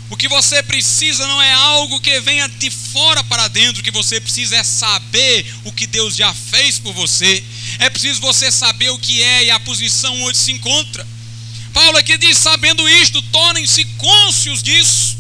O 0.10 0.18
que 0.18 0.28
você 0.28 0.62
precisa 0.62 1.26
não 1.26 1.42
é 1.42 1.54
algo 1.54 2.00
que 2.00 2.20
venha 2.20 2.48
de 2.48 2.70
fora 2.70 3.24
para 3.24 3.48
dentro, 3.48 3.82
o 3.82 3.84
que 3.84 3.90
você 3.90 4.22
precisa 4.22 4.58
é 4.58 4.64
saber 4.64 5.52
o 5.64 5.72
que 5.72 5.88
Deus 5.88 6.16
já 6.16 6.32
fez 6.34 6.78
por 6.78 6.94
você. 6.94 7.44
É 7.80 7.90
preciso 7.90 8.22
você 8.22 8.52
saber 8.52 8.90
o 8.92 9.00
que 9.00 9.22
é 9.22 9.46
e 9.46 9.52
a 9.52 9.60
posição 9.60 10.22
onde 10.24 10.38
se 10.38 10.52
encontra. 10.52 11.06
Paulo 11.74 11.98
aqui 11.98 12.18
diz: 12.18 12.38
sabendo 12.38 12.88
isto, 12.88 13.22
tornem-se 13.24 13.86
cônscios 13.98 14.62
disso. 14.62 15.18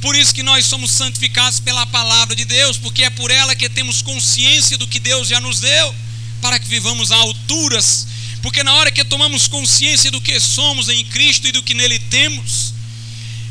Por 0.00 0.14
isso 0.14 0.34
que 0.34 0.44
nós 0.44 0.64
somos 0.64 0.92
santificados 0.92 1.58
pela 1.58 1.84
palavra 1.86 2.36
de 2.36 2.44
Deus, 2.44 2.76
porque 2.76 3.02
é 3.02 3.10
por 3.10 3.30
ela 3.30 3.56
que 3.56 3.68
temos 3.68 4.00
consciência 4.00 4.78
do 4.78 4.86
que 4.86 5.00
Deus 5.00 5.26
já 5.26 5.40
nos 5.40 5.58
deu, 5.58 5.94
para 6.40 6.58
que 6.58 6.68
vivamos 6.68 7.10
a 7.10 7.16
alturas 7.16 8.06
porque 8.42 8.62
na 8.62 8.74
hora 8.74 8.90
que 8.90 9.04
tomamos 9.04 9.48
consciência 9.48 10.10
do 10.10 10.20
que 10.20 10.38
somos 10.38 10.88
em 10.88 11.04
Cristo 11.04 11.48
e 11.48 11.52
do 11.52 11.62
que 11.62 11.74
nele 11.74 11.98
temos, 11.98 12.72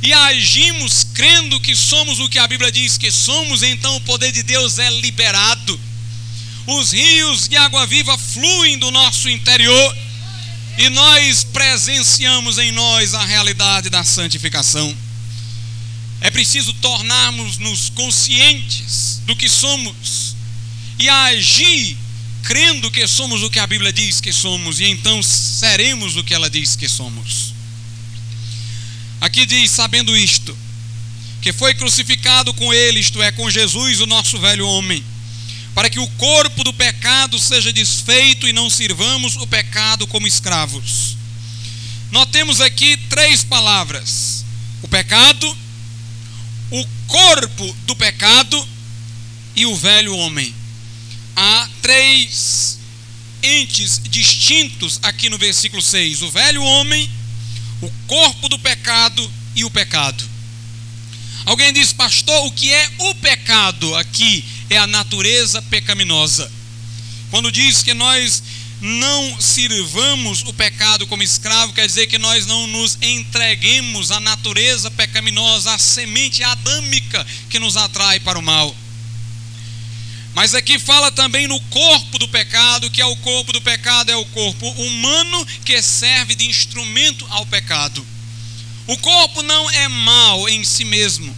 e 0.02 0.14
agimos 0.14 1.06
crendo 1.14 1.60
que 1.60 1.76
somos 1.76 2.20
o 2.20 2.30
que 2.30 2.40
a 2.40 2.48
Bíblia 2.48 2.72
diz 2.72 2.98
que 2.98 3.12
somos, 3.12 3.64
então 3.64 3.96
o 3.96 4.02
poder 4.02 4.32
de 4.32 4.44
Deus 4.44 4.80
é 4.80 4.90
liberado. 4.90 5.80
Os 6.68 6.92
rios 6.92 7.48
de 7.48 7.56
água 7.56 7.88
viva 7.88 8.18
fluem 8.18 8.78
do 8.78 8.92
nosso 8.92 9.30
interior 9.30 9.98
e 10.78 10.90
nós 10.90 11.46
presenciamos 11.46 12.58
em 12.58 12.72
nós 12.72 13.14
a 13.14 13.26
realidade 13.26 13.90
da 13.90 14.04
santificação. 14.04 14.96
É 16.20 16.30
preciso 16.30 16.74
tornarmos-nos 16.74 17.90
conscientes 17.92 19.22
do 19.26 19.36
que 19.36 19.48
somos 19.48 20.36
e 21.00 21.08
agir 21.08 21.98
crendo 22.44 22.92
que 22.92 23.08
somos 23.08 23.44
o 23.44 23.50
que 23.50 23.60
a 23.60 23.68
Bíblia 23.68 23.92
diz 23.92 24.22
que 24.22 24.32
somos, 24.32 24.80
e 24.80 24.86
então 24.86 25.22
seremos 25.24 26.16
o 26.16 26.24
que 26.24 26.34
ela 26.34 26.50
diz 26.50 26.76
que 26.76 26.88
somos. 26.88 27.54
Aqui 29.20 29.46
diz: 29.46 29.72
sabendo 29.72 30.16
isto, 30.16 30.58
que 31.42 31.52
foi 31.52 31.74
crucificado 31.76 32.54
com 32.54 32.74
ele, 32.74 33.00
isto 33.00 33.22
é, 33.22 33.32
com 33.32 33.50
Jesus, 33.50 34.00
o 34.00 34.06
nosso 34.06 34.38
velho 34.40 34.68
homem, 34.68 35.04
para 35.78 35.92
que 35.92 36.00
o 36.00 36.08
corpo 36.08 36.64
do 36.64 36.74
pecado 36.74 37.38
seja 37.38 37.72
desfeito 37.72 38.48
e 38.48 38.52
não 38.52 38.68
sirvamos 38.68 39.36
o 39.36 39.46
pecado 39.46 40.08
como 40.08 40.26
escravos. 40.26 41.16
Nós 42.10 42.26
temos 42.32 42.60
aqui 42.60 42.98
três 43.08 43.44
palavras: 43.44 44.44
o 44.82 44.88
pecado, 44.88 45.56
o 46.72 46.84
corpo 47.06 47.78
do 47.86 47.96
pecado 47.96 48.68
e 49.56 49.68
o 49.68 49.76
velho 49.76 50.16
homem. 50.16 50.52
Há 51.36 51.70
três 51.80 52.80
entes 53.44 54.02
distintos 54.10 55.00
aqui 55.04 55.30
no 55.30 55.38
versículo 55.38 55.84
6: 55.84 56.24
o 56.24 56.32
velho 56.32 56.64
homem, 56.64 57.08
o 57.84 57.92
corpo 58.08 58.50
do 58.50 58.58
pecado 58.58 59.32
e 59.56 59.64
o 59.64 59.70
pecado. 59.70 60.28
Alguém 61.46 61.72
diz, 61.72 61.94
pastor, 61.94 62.48
o 62.48 62.52
que 62.52 62.74
é 62.74 62.90
o 62.98 63.14
pecado 63.14 63.96
aqui? 63.96 64.44
É 64.70 64.78
a 64.78 64.88
natureza 64.88 65.62
pecaminosa. 65.64 66.52
Quando 67.30 67.52
diz 67.52 67.84
que 67.84 67.94
nós 67.94 68.44
não 68.80 69.42
sirvamos 69.42 70.44
o 70.44 70.54
pecado 70.54 71.08
como 71.08 71.24
escravo, 71.24 71.74
quer 71.74 71.88
dizer 71.88 72.08
que 72.08 72.18
nós 72.18 72.46
não 72.46 72.68
nos 72.68 72.98
entreguemos 73.02 74.12
à 74.12 74.20
natureza 74.20 74.92
pecaminosa, 74.92 75.74
à 75.74 75.78
semente 75.80 76.44
adâmica 76.44 77.26
que 77.50 77.60
nos 77.60 77.76
atrai 77.76 78.20
para 78.20 78.38
o 78.38 78.42
mal. 78.42 78.76
Mas 80.36 80.54
aqui 80.54 80.78
fala 80.78 81.12
também 81.12 81.48
no 81.48 81.60
corpo 81.62 82.20
do 82.20 82.28
pecado, 82.28 82.92
que 82.92 83.02
é 83.02 83.06
o 83.06 83.16
corpo 83.18 83.52
do 83.52 83.60
pecado, 83.60 84.12
é 84.12 84.16
o 84.16 84.26
corpo 84.26 84.70
humano 84.70 85.44
que 85.66 85.82
serve 85.82 86.36
de 86.36 86.46
instrumento 86.46 87.26
ao 87.32 87.44
pecado. 87.48 88.06
O 88.86 88.96
corpo 89.00 89.42
não 89.42 89.68
é 89.72 89.88
mal 89.88 90.48
em 90.48 90.64
si 90.64 90.86
mesmo, 90.86 91.36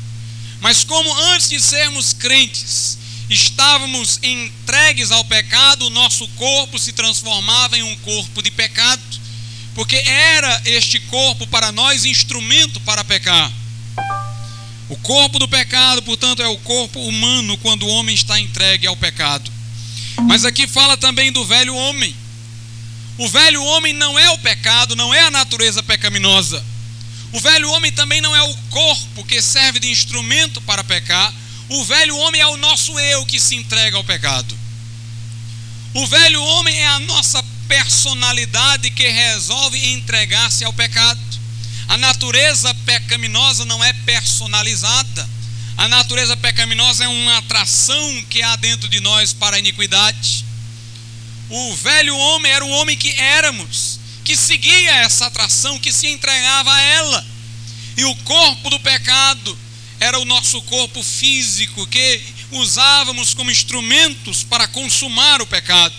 mas 0.60 0.84
como 0.84 1.12
antes 1.32 1.48
de 1.48 1.62
sermos 1.62 2.12
crentes, 2.12 2.99
estávamos 3.30 4.20
entregues 4.24 5.12
ao 5.12 5.24
pecado, 5.26 5.86
o 5.86 5.90
nosso 5.90 6.28
corpo 6.30 6.80
se 6.80 6.92
transformava 6.92 7.78
em 7.78 7.84
um 7.84 7.96
corpo 7.98 8.42
de 8.42 8.50
pecado, 8.52 9.02
porque 9.76 9.96
era 9.96 10.62
este 10.66 11.00
corpo 11.00 11.46
para 11.48 11.72
nós 11.72 12.06
instrumento 12.06 12.80
para 12.82 13.04
pecar. 13.04 13.52
O 14.90 14.98
corpo 14.98 15.38
do 15.38 15.48
pecado, 15.48 16.02
portanto, 16.02 16.42
é 16.42 16.48
o 16.48 16.58
corpo 16.58 17.00
humano 17.00 17.56
quando 17.60 17.84
o 17.84 17.90
homem 17.90 18.16
está 18.16 18.40
entregue 18.40 18.88
ao 18.88 18.98
pecado. 18.98 19.52
Mas 20.28 20.44
aqui 20.44 20.68
fala 20.68 20.98
também 20.98 21.32
do 21.32 21.46
velho 21.46 21.76
homem. 21.76 22.16
O 23.18 23.28
velho 23.28 23.64
homem 23.64 23.94
não 23.94 24.18
é 24.18 24.32
o 24.32 24.38
pecado, 24.40 24.96
não 24.96 25.14
é 25.14 25.22
a 25.22 25.32
natureza 25.32 25.84
pecaminosa. 25.84 26.66
O 27.32 27.40
velho 27.40 27.70
homem 27.72 27.92
também 27.92 28.20
não 28.22 28.36
é 28.36 28.42
o 28.42 28.56
corpo 28.72 29.24
que 29.24 29.42
serve 29.42 29.80
de 29.80 29.92
instrumento 29.92 30.60
para 30.62 30.84
pecar. 30.84 31.32
O 31.70 31.86
velho 31.86 32.18
homem 32.18 32.42
é 32.42 32.48
o 32.48 32.58
nosso 32.58 33.00
eu 33.00 33.26
que 33.28 33.40
se 33.40 33.56
entrega 33.56 33.96
ao 33.96 34.04
pecado. 34.04 34.58
O 35.94 36.08
velho 36.08 36.44
homem 36.44 36.76
é 36.76 36.88
a 36.88 37.00
nossa 37.02 37.44
personalidade 37.68 38.90
que 38.90 39.08
resolve 39.08 39.94
entregar-se 39.94 40.66
ao 40.66 40.74
pecado. 40.74 41.20
A 41.88 41.98
natureza 41.98 42.74
pecaminosa 42.86 43.66
não 43.66 43.84
é 43.84 43.94
personalizada. 43.94 45.30
A 45.78 45.88
natureza 45.88 46.36
pecaminosa 46.36 47.04
é 47.04 47.08
uma 47.08 47.38
atração 47.38 48.24
que 48.30 48.42
há 48.42 48.56
dentro 48.56 48.88
de 48.88 49.00
nós 49.00 49.32
para 49.32 49.56
a 49.56 49.60
iniquidade. 49.60 50.44
O 51.50 51.76
velho 51.76 52.18
homem 52.18 52.52
era 52.52 52.66
o 52.66 52.70
homem 52.70 52.98
que 52.98 53.12
éramos, 53.12 54.00
que 54.24 54.36
seguia 54.36 54.96
essa 54.98 55.28
atração, 55.28 55.80
que 55.80 55.94
se 55.94 56.08
entregava 56.08 56.74
a 56.74 56.82
ela. 56.82 57.26
E 57.96 58.06
o 58.06 58.16
corpo 58.18 58.72
do 58.72 58.80
pecado 58.80 59.58
era 60.00 60.20
o 60.20 60.26
nosso 60.26 60.62
corpo 60.64 61.04
físico 61.04 61.86
que 61.88 62.22
usávamos 62.52 63.34
como 63.34 63.52
instrumentos 63.52 64.44
para 64.44 64.68
consumar 64.68 65.42
o 65.42 65.48
pecado. 65.48 65.96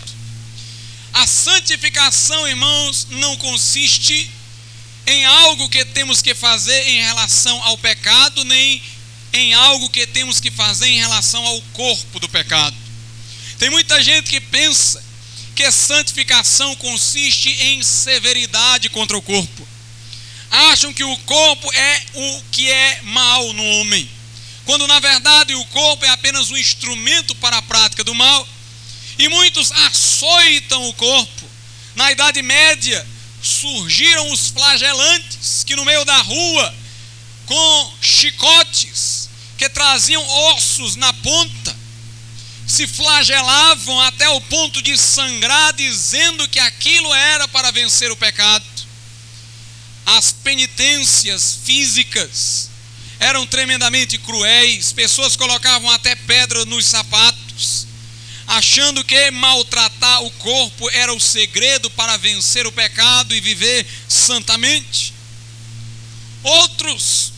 A 1.12 1.26
santificação, 1.26 2.48
irmãos, 2.48 3.06
não 3.10 3.36
consiste 3.36 4.30
em 5.06 5.24
algo 5.24 5.68
que 5.68 5.84
temos 5.84 6.22
que 6.22 6.34
fazer 6.34 6.88
em 6.88 7.02
relação 7.02 7.62
ao 7.64 7.76
pecado, 7.78 8.44
nem 8.44 8.82
em 9.32 9.54
algo 9.54 9.90
que 9.90 10.06
temos 10.06 10.40
que 10.40 10.50
fazer 10.50 10.86
em 10.86 10.98
relação 10.98 11.44
ao 11.44 11.60
corpo 11.72 12.20
do 12.20 12.28
pecado. 12.28 12.76
Tem 13.58 13.70
muita 13.70 14.02
gente 14.02 14.30
que 14.30 14.40
pensa 14.40 15.02
que 15.54 15.70
santificação 15.70 16.74
consiste 16.76 17.50
em 17.50 17.82
severidade 17.82 18.88
contra 18.88 19.16
o 19.16 19.22
corpo. 19.22 19.68
Acham 20.50 20.92
que 20.92 21.04
o 21.04 21.16
corpo 21.18 21.72
é 21.72 22.02
o 22.14 22.42
que 22.50 22.70
é 22.70 23.00
mal 23.02 23.52
no 23.52 23.64
homem, 23.64 24.10
quando 24.64 24.86
na 24.88 24.98
verdade 24.98 25.54
o 25.54 25.64
corpo 25.66 26.04
é 26.04 26.08
apenas 26.08 26.50
um 26.50 26.56
instrumento 26.56 27.34
para 27.36 27.58
a 27.58 27.62
prática 27.62 28.02
do 28.02 28.14
mal. 28.14 28.48
E 29.18 29.28
muitos 29.28 29.70
açoitam 29.70 30.88
o 30.88 30.94
corpo. 30.94 31.50
Na 31.94 32.10
Idade 32.10 32.42
Média, 32.42 33.06
surgiram 33.42 34.30
os 34.32 34.48
flagelantes 34.48 35.64
que 35.64 35.76
no 35.76 35.84
meio 35.84 36.04
da 36.04 36.20
rua, 36.22 36.74
com 37.46 37.94
chicotes 38.00 39.28
que 39.56 39.68
traziam 39.68 40.26
ossos 40.54 40.96
na 40.96 41.12
ponta, 41.12 41.76
se 42.66 42.86
flagelavam 42.86 44.00
até 44.02 44.28
o 44.28 44.40
ponto 44.42 44.80
de 44.80 44.96
sangrar, 44.96 45.72
dizendo 45.74 46.48
que 46.48 46.58
aquilo 46.58 47.12
era 47.12 47.48
para 47.48 47.70
vencer 47.70 48.10
o 48.10 48.16
pecado. 48.16 48.64
As 50.06 50.32
penitências 50.32 51.58
físicas 51.64 52.68
eram 53.18 53.46
tremendamente 53.46 54.18
cruéis, 54.18 54.92
pessoas 54.92 55.36
colocavam 55.36 55.90
até 55.90 56.14
pedra 56.14 56.64
nos 56.64 56.86
sapatos 56.86 57.90
achando 58.50 59.04
que 59.04 59.30
maltratar 59.30 60.24
o 60.24 60.30
corpo 60.32 60.90
era 60.90 61.14
o 61.14 61.20
segredo 61.20 61.88
para 61.90 62.16
vencer 62.16 62.66
o 62.66 62.72
pecado 62.72 63.32
e 63.34 63.40
viver 63.40 63.86
santamente. 64.08 65.14
Outros 66.42 67.32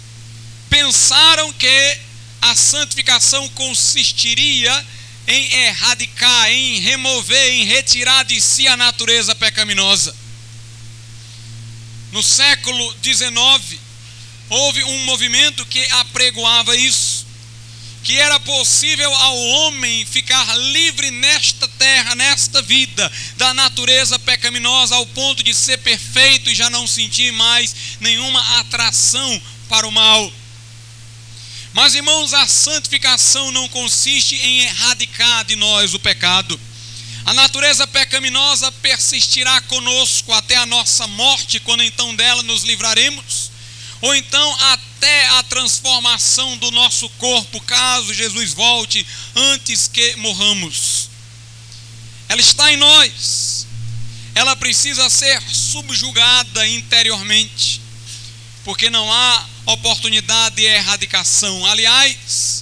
pensaram 0.71 1.53
que 1.53 1.99
a 2.41 2.55
santificação 2.55 3.47
consistiria 3.51 4.87
em 5.27 5.53
erradicar, 5.67 6.51
em 6.51 6.81
remover, 6.81 7.51
em 7.51 7.65
retirar 7.65 8.25
de 8.25 8.41
si 8.41 8.67
a 8.67 8.77
natureza 8.77 9.35
pecaminosa. 9.35 10.17
No 12.13 12.23
século 12.23 12.97
XIX, 13.03 13.81
houve 14.49 14.85
um 14.85 15.05
movimento 15.05 15.67
que 15.67 15.83
apregoava 15.93 16.77
isso 16.77 17.23
que 18.03 18.19
era 18.19 18.39
possível 18.41 19.13
ao 19.15 19.39
homem 19.39 20.05
ficar 20.05 20.57
livre 20.57 21.11
nesta 21.11 21.69
terra, 21.69 22.15
nesta 22.15 22.61
vida, 22.61 23.11
da 23.37 23.55
natureza 23.55 24.19
pecaminosa, 24.19 24.97
ao 24.97 25.07
ponto 25.07 25.43
de 25.43 25.55
ser 25.55 25.79
perfeito 25.79 26.51
e 26.51 26.55
já 26.55 26.69
não 26.69 26.87
sentir 26.87 27.33
mais 27.33 27.75
nenhuma 28.01 28.59
atração 28.59 29.41
para 29.69 29.87
o 29.87 29.93
mal. 29.93 30.33
Mas, 31.73 31.95
irmãos, 31.95 32.35
a 32.35 32.47
santificação 32.47 33.51
não 33.53 33.69
consiste 33.69 34.35
em 34.35 34.63
erradicar 34.63 35.45
de 35.45 35.57
nós 35.57 35.95
o 35.95 36.01
pecado. 36.01 36.61
A 37.25 37.35
natureza 37.35 37.87
pecaminosa 37.87 38.71
persistirá 38.73 39.61
conosco 39.63 40.33
até 40.33 40.57
a 40.57 40.67
nossa 40.67 41.07
morte, 41.07 41.61
quando 41.61 41.83
então 41.83 42.15
dela 42.15 42.43
nos 42.43 42.65
livraremos 42.65 43.53
ou 44.03 44.15
então 44.17 44.57
até 44.73 45.29
a 45.29 45.45
transformação 45.45 46.59
do 46.59 46.73
nosso 46.73 47.09
corpo, 47.11 47.61
caso 47.61 48.13
Jesus 48.13 48.53
volte 48.53 49.07
antes 49.35 49.87
que 49.87 50.17
morramos. 50.17 51.09
Ela 52.29 52.41
está 52.41 52.73
em 52.73 52.77
nós, 52.77 53.67
ela 54.35 54.57
precisa 54.57 55.09
ser 55.09 55.41
subjugada 55.43 56.67
interiormente, 56.67 57.81
porque 58.65 58.91
não 58.91 59.11
há 59.11 59.47
oportunidade 59.67 60.57
de 60.57 60.65
erradicação. 60.65 61.65
Aliás, 61.67 62.62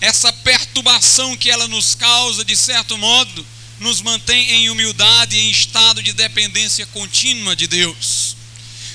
essa 0.00 0.32
perturbação 0.32 1.36
que 1.36 1.50
ela 1.50 1.66
nos 1.68 1.94
causa, 1.94 2.44
de 2.44 2.56
certo 2.56 2.96
modo, 2.96 3.46
nos 3.80 4.00
mantém 4.00 4.50
em 4.52 4.70
humildade, 4.70 5.38
em 5.38 5.50
estado 5.50 6.02
de 6.02 6.12
dependência 6.12 6.86
contínua 6.86 7.54
de 7.54 7.66
Deus. 7.66 8.36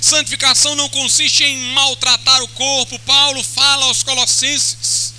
Santificação 0.01 0.75
não 0.75 0.89
consiste 0.89 1.43
em 1.43 1.57
maltratar 1.73 2.41
o 2.43 2.47
corpo. 2.49 2.99
Paulo 2.99 3.41
fala 3.43 3.85
aos 3.85 4.03
Colossenses 4.03 5.13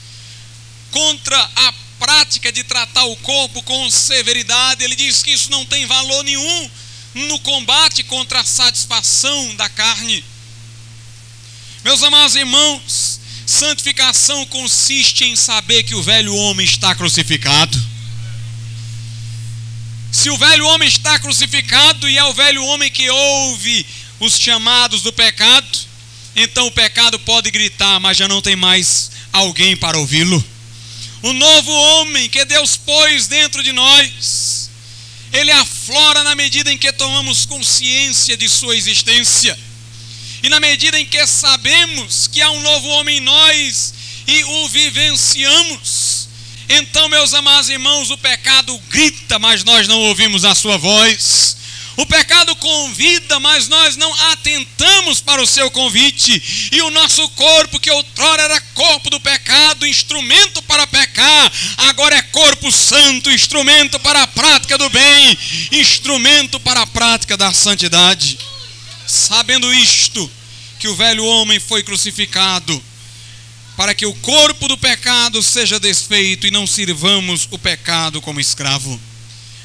contra 0.91 1.51
a 1.57 1.75
prática 1.99 2.53
de 2.53 2.63
tratar 2.65 3.05
o 3.05 3.17
corpo 3.17 3.63
com 3.63 3.91
severidade. 3.91 4.85
Ele 4.85 4.95
diz 4.95 5.23
que 5.23 5.31
isso 5.31 5.51
não 5.51 5.65
tem 5.65 5.87
valor 5.87 6.23
nenhum 6.23 6.71
no 7.15 7.39
combate 7.41 8.03
contra 8.03 8.41
a 8.41 8.45
satisfação 8.45 9.55
da 9.55 9.69
carne. 9.71 10.23
Meus 11.83 12.03
amados 12.03 12.37
irmãos, 12.37 13.14
santificação 13.47 14.47
consiste 14.47 15.25
em 15.25 15.37
saber 15.37 15.83
que 15.83 15.95
o 15.95 16.03
velho 16.03 16.35
homem 16.35 16.65
está 16.65 16.95
crucificado. 16.95 17.95
Se 20.11 20.31
o 20.31 20.39
velho 20.39 20.67
homem 20.69 20.89
está 20.89 21.19
crucificado 21.19 22.09
e 22.09 22.17
é 22.17 22.25
o 22.25 22.33
velho 22.33 22.65
homem 22.65 22.91
que 22.91 23.11
ouve 23.11 23.85
os 24.21 24.39
chamados 24.39 25.03
do 25.03 25.13
pecado, 25.13 25.79
então 26.37 26.67
o 26.67 26.73
pecado 26.73 27.19
pode 27.19 27.51
gritar, 27.51 27.99
mas 28.01 28.17
já 28.17 28.29
não 28.29 28.41
tem 28.41 28.57
mais 28.57 29.11
alguém 29.33 29.77
para 29.77 29.99
ouvi-lo. 29.99 30.43
O 31.23 31.33
novo 31.33 31.73
homem 31.73 32.29
que 32.29 32.45
Deus 32.45 32.77
pôs 32.77 33.27
dentro 33.27 33.63
de 33.63 33.73
nós, 33.73 34.71
ele 35.33 35.51
aflora 35.51 36.23
na 36.23 36.35
medida 36.35 36.71
em 36.71 36.79
que 36.79 36.93
tomamos 36.93 37.45
consciência 37.45 38.37
de 38.37 38.49
sua 38.49 38.77
existência. 38.77 39.59
E 40.45 40.51
na 40.51 40.61
medida 40.61 41.01
em 41.01 41.07
que 41.07 41.27
sabemos 41.27 42.27
que 42.27 42.43
há 42.43 42.51
um 42.51 42.61
novo 42.61 42.87
homem 42.89 43.17
em 43.17 43.21
nós 43.21 43.95
e 44.27 44.45
o 44.45 44.69
vivenciamos, 44.69 46.29
então, 46.69 47.09
meus 47.09 47.33
amados 47.33 47.71
irmãos, 47.71 48.11
o 48.11 48.19
pecado 48.19 48.79
grita, 48.91 49.39
mas 49.39 49.65
nós 49.65 49.89
não 49.89 49.99
ouvimos 50.03 50.45
a 50.45 50.55
sua 50.55 50.77
voz. 50.77 51.57
O 51.97 52.05
pecado 52.05 52.55
convida, 52.57 53.41
mas 53.41 53.69
nós 53.69 53.97
não 53.97 54.13
atentamos 54.33 55.23
para 55.23 55.43
o 55.43 55.47
seu 55.47 55.71
convite. 55.71 56.71
E 56.73 56.83
o 56.83 56.91
nosso 56.91 57.27
corpo, 57.31 57.81
que 57.81 57.91
outrora 57.91 58.43
era 58.43 58.61
corpo 58.75 59.09
do 59.09 59.21
pecado, 59.21 59.87
instrumento 59.87 60.61
para 60.65 60.87
pecar, 60.87 61.53
agora 61.79 62.17
é 62.17 62.23
corpo 62.23 62.71
santo, 62.71 63.31
instrumento 63.31 63.99
para 63.99 64.23
a 64.23 64.27
prática 64.27 64.77
do 64.77 64.91
bem, 64.91 65.39
instrumento 65.73 66.61
para 66.61 66.83
a 66.83 66.87
prática 66.87 67.35
da 67.35 67.51
santidade. 67.51 68.37
Sabendo 69.07 69.73
isto, 69.73 70.31
que 70.79 70.89
o 70.89 70.95
velho 70.95 71.25
homem 71.25 71.61
foi 71.61 71.83
crucificado, 71.83 72.83
para 73.77 73.95
que 73.95 74.07
o 74.07 74.15
corpo 74.15 74.69
do 74.69 74.79
pecado 74.79 75.43
seja 75.43 75.81
desfeito 75.81 76.47
e 76.47 76.51
não 76.51 76.67
sirvamos 76.67 77.49
o 77.51 77.59
pecado 77.59 78.21
como 78.21 78.41
escravo. 78.41 79.01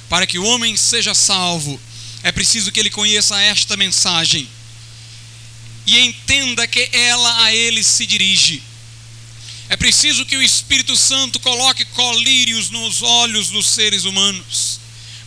Para 0.07 0.25
que 0.25 0.39
o 0.39 0.43
homem 0.43 0.75
seja 0.75 1.13
salvo, 1.13 1.79
é 2.23 2.31
preciso 2.31 2.71
que 2.71 2.79
ele 2.79 2.89
conheça 2.89 3.39
esta 3.39 3.77
mensagem 3.77 4.47
e 5.85 5.99
entenda 5.99 6.67
que 6.67 6.89
ela 6.93 7.43
a 7.43 7.53
ele 7.53 7.83
se 7.83 8.05
dirige. 8.05 8.61
É 9.69 9.75
preciso 9.75 10.25
que 10.25 10.35
o 10.35 10.41
Espírito 10.41 10.95
Santo 10.95 11.39
coloque 11.39 11.85
colírios 11.85 12.69
nos 12.69 13.01
olhos 13.01 13.49
dos 13.49 13.67
seres 13.67 14.03
humanos, 14.03 14.78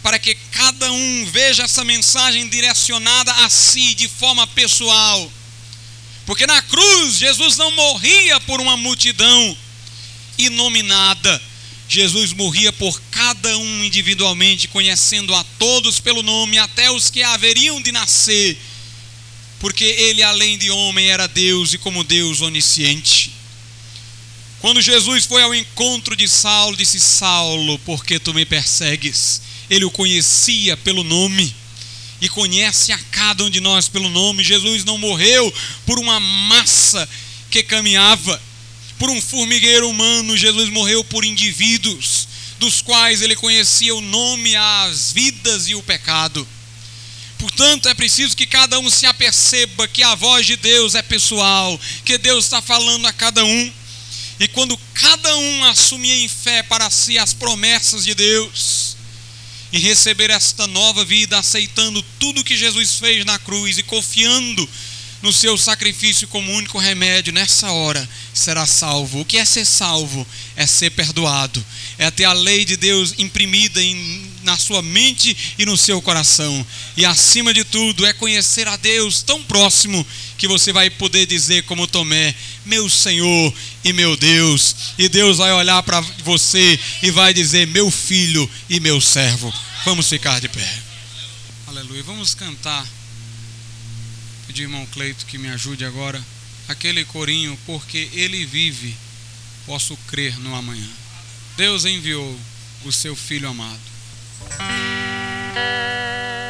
para 0.03 0.19
que 0.19 0.35
cada 0.51 0.91
um 0.91 1.27
veja 1.27 1.63
essa 1.63 1.85
mensagem 1.85 2.49
direcionada 2.49 3.33
a 3.45 3.49
si 3.49 3.95
de 3.95 4.09
forma 4.09 4.47
pessoal. 4.49 5.33
Porque 6.27 6.47
na 6.47 6.61
cruz 6.63 7.19
Jesus 7.19 7.57
não 7.57 7.71
morria 7.71 8.41
por 8.41 8.61
uma 8.61 8.77
multidão 8.77 9.57
inominada, 10.39 11.41
Jesus 11.89 12.33
morria 12.33 12.73
por 12.73 13.01
cada 13.11 13.57
um 13.59 13.85
individualmente, 13.85 14.67
conhecendo 14.69 15.35
a 15.35 15.45
todos 15.59 16.01
pelo 16.01 16.23
nome, 16.23 16.59
até 16.59 16.91
os 16.91 17.11
que 17.11 17.23
haveriam 17.23 17.83
de 17.83 17.93
nascer, 17.93 18.59
porque 19.61 19.85
ele, 19.85 20.23
além 20.23 20.57
de 20.57 20.71
homem, 20.71 21.11
era 21.11 21.29
Deus 21.29 21.75
e 21.75 21.79
como 21.79 22.03
Deus 22.03 22.41
onisciente. 22.41 23.33
Quando 24.61 24.81
Jesus 24.81 25.27
foi 25.27 25.43
ao 25.43 25.55
encontro 25.55 26.17
de 26.17 26.29
Saulo, 26.29 26.77
disse: 26.77 26.99
Saulo, 26.99 27.79
por 27.81 28.05
que 28.05 28.19
tu 28.19 28.33
me 28.33 28.47
persegues? 28.47 29.43
Ele 29.73 29.87
o 29.87 29.91
conhecia 29.91 30.77
pelo 30.77 31.03
nome 31.03 31.57
e 32.21 32.29
conhece 32.29 32.93
a 32.93 32.99
cada 33.11 33.43
um 33.43 33.49
de 33.49 33.59
nós 33.59 33.89
pelo 33.89 34.11
nome. 34.11 34.45
Jesus 34.45 34.85
não 34.85 34.99
morreu 34.99 35.51
por 35.87 35.99
uma 35.99 36.21
massa 36.21 37.09
que 37.51 37.63
caminhava 37.63 38.39
por 38.99 39.09
um 39.09 39.19
formigueiro 39.19 39.89
humano, 39.89 40.37
Jesus 40.37 40.69
morreu 40.69 41.03
por 41.03 41.25
indivíduos, 41.25 42.29
dos 42.59 42.83
quais 42.83 43.23
ele 43.23 43.35
conhecia 43.35 43.95
o 43.95 44.03
nome, 44.03 44.55
as 44.55 45.11
vidas 45.11 45.67
e 45.69 45.75
o 45.75 45.83
pecado. 45.83 46.47
Portanto, 47.39 47.89
é 47.89 47.95
preciso 47.95 48.37
que 48.37 48.47
cada 48.47 48.79
um 48.79 48.91
se 48.91 49.07
aperceba 49.07 49.89
que 49.89 50.03
a 50.03 50.15
voz 50.15 50.47
de 50.47 50.57
Deus 50.57 50.95
é 50.95 51.01
pessoal, 51.01 51.81
que 52.05 52.19
Deus 52.19 52.45
está 52.45 52.61
falando 52.61 53.07
a 53.07 53.13
cada 53.13 53.43
um. 53.43 53.73
E 54.39 54.47
quando 54.49 54.79
cada 54.93 55.35
um 55.35 55.65
assumir 55.65 56.13
em 56.25 56.29
fé 56.29 56.63
para 56.63 56.91
si 56.91 57.19
as 57.19 57.33
promessas 57.33 58.05
de 58.05 58.15
Deus, 58.15 58.82
e 59.73 59.79
receber 59.79 60.31
esta 60.31 60.67
nova 60.67 61.05
vida, 61.05 61.39
aceitando 61.39 62.05
tudo 62.19 62.45
que 62.45 62.57
Jesus 62.57 62.97
fez 62.99 63.25
na 63.25 63.39
cruz 63.39 63.79
e 63.79 63.83
confiando 63.83 64.69
no 65.23 65.33
seu 65.33 65.57
sacrifício 65.57 66.27
como 66.29 66.53
único 66.53 66.79
remédio, 66.79 67.33
nessa 67.33 67.71
hora 67.71 68.07
será 68.35 68.67
salvo. 68.67 69.21
O 69.21 69.25
que 69.25 69.39
é 69.39 69.45
ser 69.45 69.65
salvo? 69.65 70.27
É 70.57 70.67
ser 70.67 70.91
perdoado, 70.91 71.65
é 71.97 72.11
ter 72.11 72.25
a 72.25 72.33
lei 72.33 72.65
de 72.65 72.77
Deus 72.77 73.15
imprimida 73.19 73.81
em, 73.81 74.32
na 74.43 74.57
sua 74.57 74.83
mente 74.83 75.37
e 75.59 75.65
no 75.65 75.77
seu 75.77 76.01
coração. 76.03 76.67
E 76.97 77.05
acima 77.05 77.53
de 77.53 77.65
tudo, 77.65 78.07
é 78.07 78.13
conhecer 78.13 78.67
a 78.69 78.77
Deus 78.77 79.23
tão 79.23 79.43
próximo 79.45 80.07
que 80.37 80.49
você 80.49 80.73
vai 80.73 80.91
poder 80.91 81.27
dizer, 81.27 81.63
como 81.65 81.87
Tomé: 81.87 82.35
Meu 82.65 82.89
Senhor 82.89 83.55
e 83.85 83.93
meu 83.93 84.17
Deus. 84.17 84.75
E 84.99 85.09
Deus 85.09 85.39
vai 85.39 85.53
olhar 85.53 85.83
para 85.83 86.01
você 86.25 86.79
e 87.03 87.11
vai 87.11 87.33
dizer: 87.33 87.67
Meu 87.67 87.91
filho 87.91 88.49
e 88.69 88.81
meu 88.81 89.01
servo. 89.01 89.53
Vamos 89.85 90.09
ficar 90.09 90.41
de 90.41 90.49
pé. 90.49 90.83
Aleluia. 91.67 92.03
Vamos 92.03 92.35
cantar 92.35 92.87
pedir 94.53 94.65
irmão 94.65 94.85
Cleito 94.93 95.25
que 95.25 95.39
me 95.39 95.49
ajude 95.49 95.83
agora. 95.83 96.23
Aquele 96.69 97.05
corinho, 97.07 97.59
porque 97.65 98.11
ele 98.13 98.45
vive, 98.45 98.95
posso 99.65 99.97
crer 100.09 100.39
no 100.39 100.55
amanhã. 100.55 100.89
Deus 101.57 101.87
enviou 101.87 102.39
o 102.85 102.93
seu 102.93 103.17
filho 103.17 103.49
amado. 103.49 103.92
Thank 104.59 105.57
you. 105.57 106.42